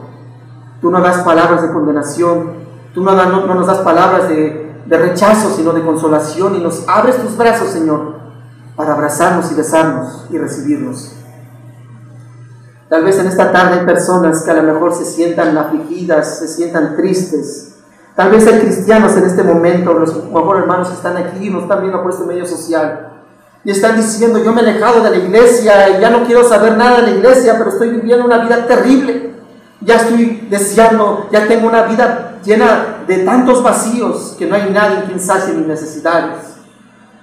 [0.80, 2.52] Tú no das palabras de condenación,
[2.92, 7.16] tú no, no nos das palabras de, de rechazo, sino de consolación y nos abres
[7.22, 8.16] tus brazos, Señor,
[8.76, 11.16] para abrazarnos y besarnos y recibirnos.
[12.88, 16.48] Tal vez en esta tarde hay personas que a lo mejor se sientan afligidas, se
[16.48, 17.76] sientan tristes.
[18.14, 21.80] Tal vez hay cristianos en este momento, los mejor hermanos están aquí y nos están
[21.80, 23.11] viendo por este medio social.
[23.64, 26.76] Y están diciendo, yo me he alejado de la iglesia y ya no quiero saber
[26.76, 29.34] nada de la iglesia, pero estoy viviendo una vida terrible.
[29.80, 35.04] Ya estoy deseando, ya tengo una vida llena de tantos vacíos que no hay nadie
[35.04, 36.38] quien sacie mis necesidades.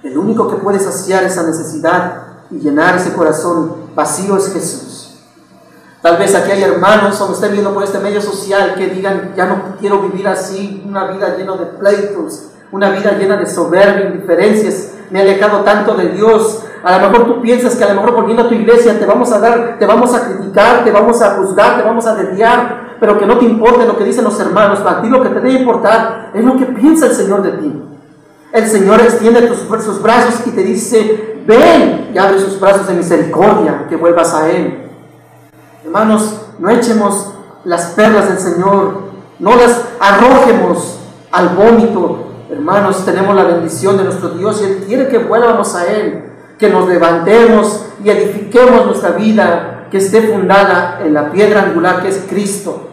[0.02, 5.00] El único que puede saciar esa necesidad y llenar ese corazón vacío es Jesús.
[6.02, 9.34] Tal vez aquí hay hermanos o me estén viendo por este medio social que digan,
[9.36, 14.08] ya no quiero vivir así, una vida llena de pleitos, una vida llena de soberbia,
[14.08, 16.64] indiferencias, me he alejado tanto de Dios.
[16.82, 19.30] A lo mejor tú piensas que a lo mejor volviendo a tu iglesia te vamos
[19.32, 23.18] a dar, te vamos a criticar, te vamos a juzgar, te vamos a desviar, pero
[23.18, 25.60] que no te importe lo que dicen los hermanos, a ti lo que te debe
[25.60, 27.82] importar es lo que piensa el Señor de ti.
[28.52, 32.94] El Señor extiende tus, sus brazos y te dice, ven y abre sus brazos de
[32.94, 34.90] misericordia, que vuelvas a Él.
[35.84, 37.32] Hermanos, no echemos
[37.64, 40.98] las perlas del Señor, no las arrojemos
[41.30, 42.19] al vómito.
[42.50, 46.24] Hermanos, tenemos la bendición de nuestro Dios y Él quiere que vuelvamos a Él,
[46.58, 52.08] que nos levantemos y edifiquemos nuestra vida que esté fundada en la piedra angular que
[52.08, 52.88] es Cristo.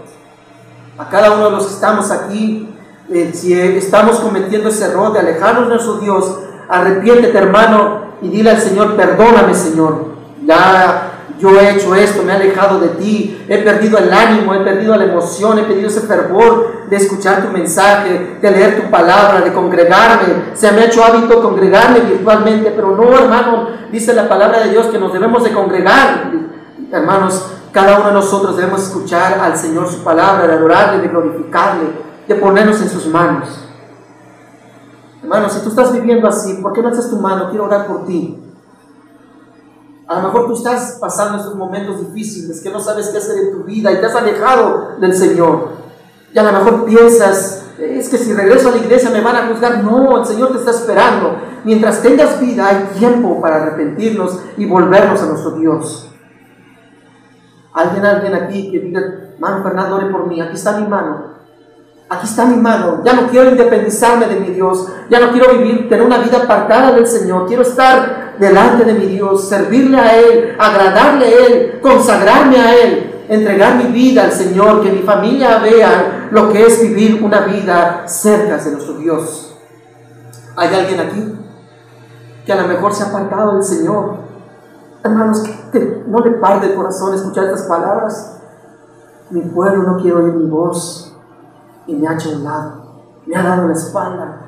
[1.00, 2.70] A cada uno de los que estamos aquí,
[3.10, 6.38] eh, si estamos cometiendo ese error de alejarnos de nuestro Dios,
[6.70, 10.06] arrepiéntete hermano y dile al Señor, perdóname Señor.
[10.46, 14.60] Ya yo he hecho esto, me he alejado de ti, he perdido el ánimo, he
[14.60, 19.42] perdido la emoción, he perdido ese fervor de escuchar tu mensaje, de leer tu palabra,
[19.42, 20.56] de congregarme.
[20.56, 24.88] Se me ha hecho hábito congregarme virtualmente, pero no, hermano, dice la palabra de Dios
[24.88, 26.32] que nos debemos de congregar.
[26.92, 31.84] Hermanos, cada uno de nosotros debemos escuchar al Señor su palabra, de adorarle, de glorificarle,
[32.28, 33.66] de ponernos en sus manos.
[35.22, 37.50] Hermanos, si tú estás viviendo así, ¿por qué no haces tu mano?
[37.50, 38.47] Quiero orar por ti.
[40.08, 43.52] A lo mejor tú estás pasando estos momentos difíciles, que no sabes qué hacer en
[43.52, 45.70] tu vida y te has alejado del Señor.
[46.34, 49.48] Y a lo mejor piensas es que si regreso a la iglesia me van a
[49.48, 49.84] juzgar.
[49.84, 51.36] No, el Señor te está esperando.
[51.64, 56.10] Mientras tengas vida hay tiempo para arrepentirnos y volvernos a nuestro Dios.
[57.74, 59.02] Alguien, alguien aquí que diga,
[59.40, 61.38] mano Fernando, ore por mí, aquí está mi mano.
[62.10, 63.04] Aquí está mi mano.
[63.04, 64.88] Ya no quiero independizarme de mi Dios.
[65.10, 67.46] Ya no quiero vivir, tener una vida apartada del Señor.
[67.48, 73.26] Quiero estar delante de mi Dios, servirle a Él, agradarle a Él, consagrarme a Él,
[73.30, 78.04] entregar mi vida al Señor, que mi familia vea lo que es vivir una vida
[78.08, 79.56] cerca de nuestro Dios.
[80.56, 81.34] ¿Hay alguien aquí
[82.46, 84.18] que a lo mejor se ha apartado del Señor?
[85.04, 88.40] Hermanos, que no le parte el corazón escuchar estas palabras.
[89.30, 91.16] Mi pueblo no quiere oír mi voz
[91.86, 94.42] y me ha hecho un lado, me ha dado la espalda.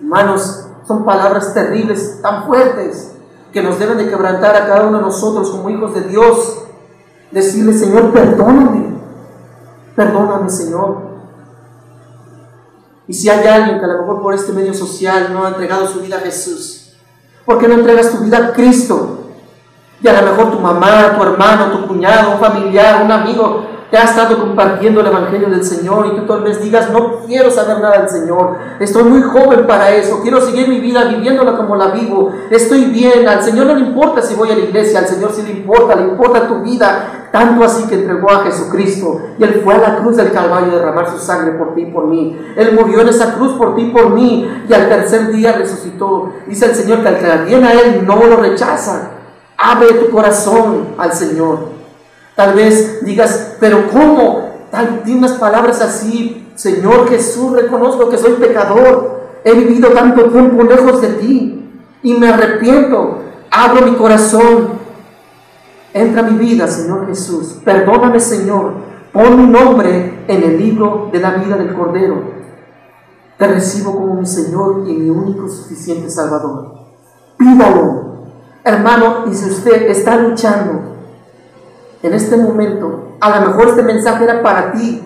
[0.00, 3.12] Hermanos, son palabras terribles, tan fuertes,
[3.52, 6.62] que nos deben de quebrantar a cada uno de nosotros como hijos de Dios.
[7.30, 8.96] Decirle, Señor, perdóname,
[9.94, 11.08] perdóname, Señor.
[13.06, 15.86] Y si hay alguien que a lo mejor por este medio social no ha entregado
[15.86, 16.94] su vida a Jesús,
[17.44, 19.18] ¿por qué no entregas tu vida a Cristo?
[20.00, 23.96] Y a lo mejor tu mamá, tu hermano, tu cuñado, un familiar, un amigo te
[23.96, 27.80] ha estado compartiendo el Evangelio del Señor y tú tal vez digas, no quiero saber
[27.80, 31.88] nada del Señor, estoy muy joven para eso, quiero seguir mi vida viviéndola como la
[31.88, 35.32] vivo, estoy bien, al Señor no le importa si voy a la iglesia, al Señor
[35.32, 39.62] sí le importa, le importa tu vida, tanto así que entregó a Jesucristo y Él
[39.64, 42.38] fue a la cruz del Calvario a derramar su sangre por ti y por mí,
[42.56, 46.32] Él murió en esa cruz por ti y por mí y al tercer día resucitó.
[46.46, 49.10] Dice el Señor que al que a Él no lo rechaza,
[49.56, 51.77] abre tu corazón al Señor.
[52.38, 54.48] Tal vez digas, pero ¿cómo?
[54.70, 55.02] Tal,
[55.40, 61.68] palabras así, Señor Jesús, reconozco que soy pecador, he vivido tanto tiempo lejos de ti
[62.00, 63.18] y me arrepiento,
[63.50, 64.68] abro mi corazón,
[65.92, 68.72] entra mi vida, Señor Jesús, perdóname, Señor,
[69.12, 72.22] pon mi nombre en el libro de la vida del Cordero.
[73.36, 76.72] Te recibo como mi Señor y mi único suficiente Salvador.
[77.36, 78.12] Pídalo,
[78.62, 80.97] hermano, y si usted está luchando,
[82.02, 85.04] en este momento, a lo mejor este mensaje era para ti.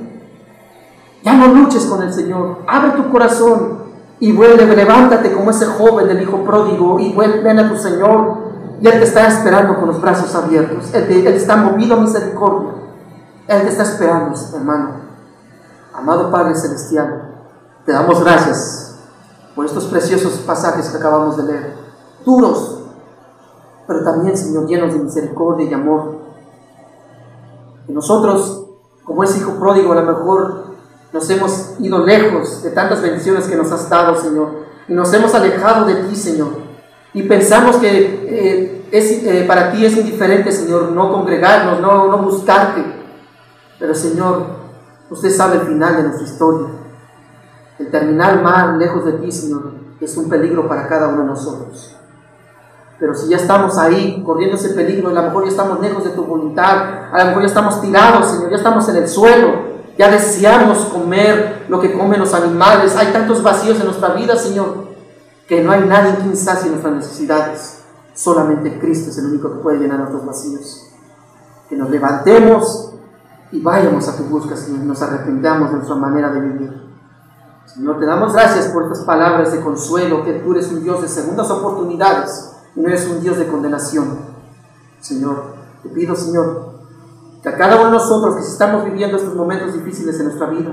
[1.25, 2.59] Ya no luches con el Señor.
[2.67, 3.83] Abre tu corazón
[4.21, 8.53] y vuelve, levántate como ese joven del hijo pródigo y vuelve, a tu Señor.
[8.81, 10.93] Y Él te está esperando con los brazos abiertos.
[10.93, 12.71] Él, él está movido a misericordia.
[13.47, 14.91] Él te está esperando, hermano.
[15.95, 17.23] Amado Padre Celestial,
[17.85, 18.97] te damos gracias
[19.55, 21.75] por estos preciosos pasajes que acabamos de leer.
[22.25, 22.83] Duros,
[23.87, 26.22] pero también, Señor, llenos de misericordia y amor
[27.93, 28.67] nosotros,
[29.05, 30.65] como ese hijo pródigo, a lo mejor
[31.13, 34.63] nos hemos ido lejos de tantas bendiciones que nos has dado, Señor.
[34.89, 36.49] Y nos hemos alejado de ti, Señor.
[37.15, 42.19] Y pensamos que eh, es, eh, para ti es indiferente, Señor, no congregarnos, no, no
[42.19, 42.83] buscarte.
[43.79, 44.47] Pero, Señor,
[45.11, 46.69] usted sabe el final de nuestra historia.
[47.79, 51.92] El terminar mal, lejos de ti, Señor, es un peligro para cada uno de nosotros.
[53.03, 56.11] Pero si ya estamos ahí corriendo ese peligro, a lo mejor ya estamos lejos de
[56.11, 59.55] tu voluntad, a lo mejor ya estamos tirados, Señor, ya estamos en el suelo,
[59.99, 62.95] ya deseamos comer lo que comen los animales.
[62.95, 64.85] Hay tantos vacíos en nuestra vida, Señor,
[65.49, 67.83] que no hay nadie quien sacie nuestras necesidades.
[68.15, 70.87] Solamente Cristo es el único que puede llenar nuestros vacíos.
[71.69, 72.93] Que nos levantemos
[73.51, 76.83] y vayamos a tu busca, Señor, y nos arrepentamos de nuestra manera de vivir.
[77.67, 81.09] Señor, te damos gracias por estas palabras de consuelo, que tú eres un Dios de
[81.09, 84.19] segundas oportunidades y no eres un Dios de condenación.
[85.01, 86.73] Señor, te pido, Señor,
[87.43, 90.71] que a cada uno de nosotros que estamos viviendo estos momentos difíciles en nuestra vida,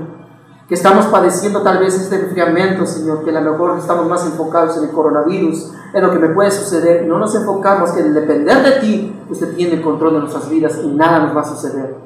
[0.68, 4.76] que estamos padeciendo tal vez este enfriamiento, Señor, que a lo mejor estamos más enfocados
[4.76, 8.14] en el coronavirus, en lo que me puede suceder, y no nos enfocamos que en
[8.14, 11.44] depender de ti, usted tiene el control de nuestras vidas y nada nos va a
[11.44, 11.96] suceder.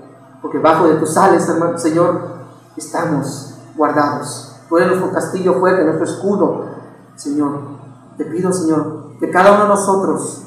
[0.40, 2.20] Porque bajo de tus alas, Señor,
[2.76, 4.56] estamos guardados.
[4.68, 6.64] Tú nuestro castillo fuerte, nuestro escudo,
[7.16, 7.60] Señor.
[8.16, 10.44] Te pido, Señor, que cada uno de nosotros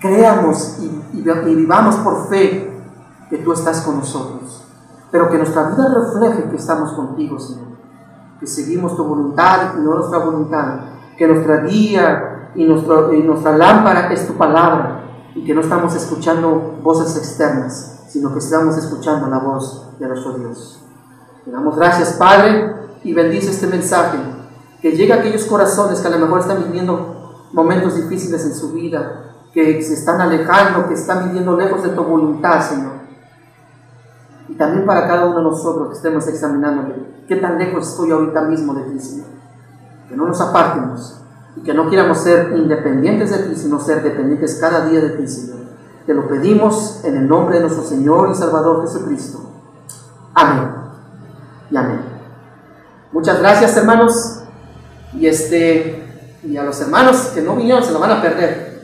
[0.00, 2.70] creamos y, vivamos por fe
[3.28, 4.64] que tú estás con nosotros,
[5.10, 7.68] pero que nuestra vida refleje que estamos contigo, Señor,
[8.38, 10.80] que seguimos tu voluntad y no nuestra voluntad,
[11.16, 14.96] que nuestra guía y, y nuestra lámpara es tu palabra.
[15.32, 20.32] Y que no estamos escuchando voces externas, sino que estamos escuchando la voz de nuestro
[20.32, 20.82] Dios.
[21.44, 24.18] Te damos gracias, Padre, y bendice este mensaje,
[24.82, 27.19] que llegue a aquellos corazones que a lo mejor están viviendo
[27.52, 32.04] momentos difíciles en su vida, que se están alejando, que están viviendo lejos de tu
[32.04, 33.00] voluntad, Señor.
[34.48, 36.94] Y también para cada uno de nosotros que estemos examinando
[37.26, 39.24] qué tan lejos estoy ahorita mismo de ti.
[40.08, 41.20] Que no nos apartemos
[41.56, 45.28] y que no quieramos ser independientes de ti, sino ser dependientes cada día de ti,
[45.28, 45.60] Señor.
[46.06, 49.50] Te lo pedimos en el nombre de nuestro Señor y Salvador Jesucristo.
[50.34, 50.70] Amén.
[51.70, 52.00] Y amén.
[53.12, 54.42] muchas gracias hermanos.
[55.12, 55.99] Y, este,
[56.42, 58.80] y a los hermanos que no vinieron se lo van a perder.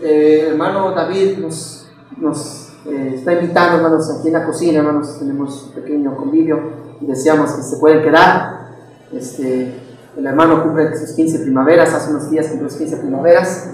[0.00, 5.64] Eh, hermano David nos, nos eh, está invitando, hermanos, aquí en la cocina, hermanos, tenemos
[5.64, 6.60] un pequeño convivio
[7.00, 8.64] y deseamos que se pueden quedar.
[9.12, 9.74] Este,
[10.16, 13.70] el hermano cumple sus 15 primaveras, hace unos días cumplió sus 15 primaveras.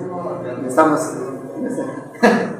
[0.66, 1.00] Estamos.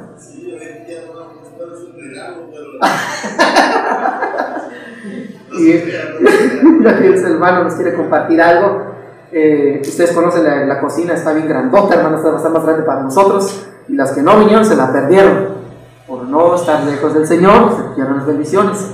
[5.53, 8.89] y el hermano nos quiere compartir algo.
[9.33, 13.66] Eh, ustedes conocen la, cocina, está bien grandota, hermano, está bastante más grande para nosotros.
[13.89, 15.61] Y las que no vinieron se la perdieron.
[16.07, 18.91] Por no estar lejos del Señor, se perdieron las bendiciones.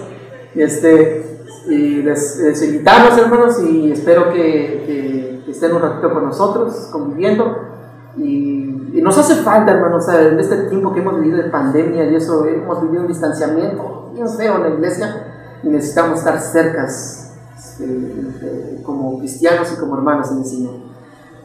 [0.54, 7.56] Este, y les, invitamos, hermanos, y espero que, estén un ratito con nosotros, conviviendo.
[8.16, 12.14] Y, y, nos hace falta, hermanos, en este tiempo que hemos vivido de pandemia y
[12.14, 17.26] eso, hemos vivido un distanciamiento bien feo en la iglesia y necesitamos estar cercas
[17.58, 20.74] este, como cristianos y como hermanos en el Señor.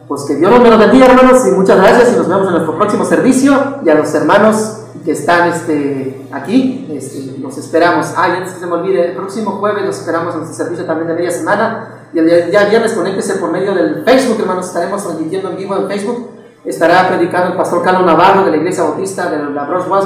[0.08, 3.06] Pues que Dios nos bendiga, hermanos, y muchas gracias y nos vemos en nuestro próximo
[3.06, 8.14] servicio y a los hermanos que están este, aquí, este, los esperamos.
[8.16, 10.86] Ah, y antes que se me olvide, el próximo jueves los esperamos en nuestro servicio
[10.86, 12.08] también de media semana.
[12.14, 15.88] Y el día viernes conéctese por medio del Facebook, hermanos, estaremos transmitiendo en vivo en
[15.88, 16.30] Facebook.
[16.66, 20.06] Estará predicando el pastor Carlos Navarro de la Iglesia Bautista de la Roswell,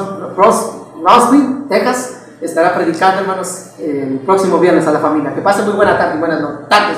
[1.67, 5.33] Texas estará predicando, hermanos, el próximo viernes a la familia.
[5.33, 6.97] Que pasen muy buena tarde, buenas noches, tardes,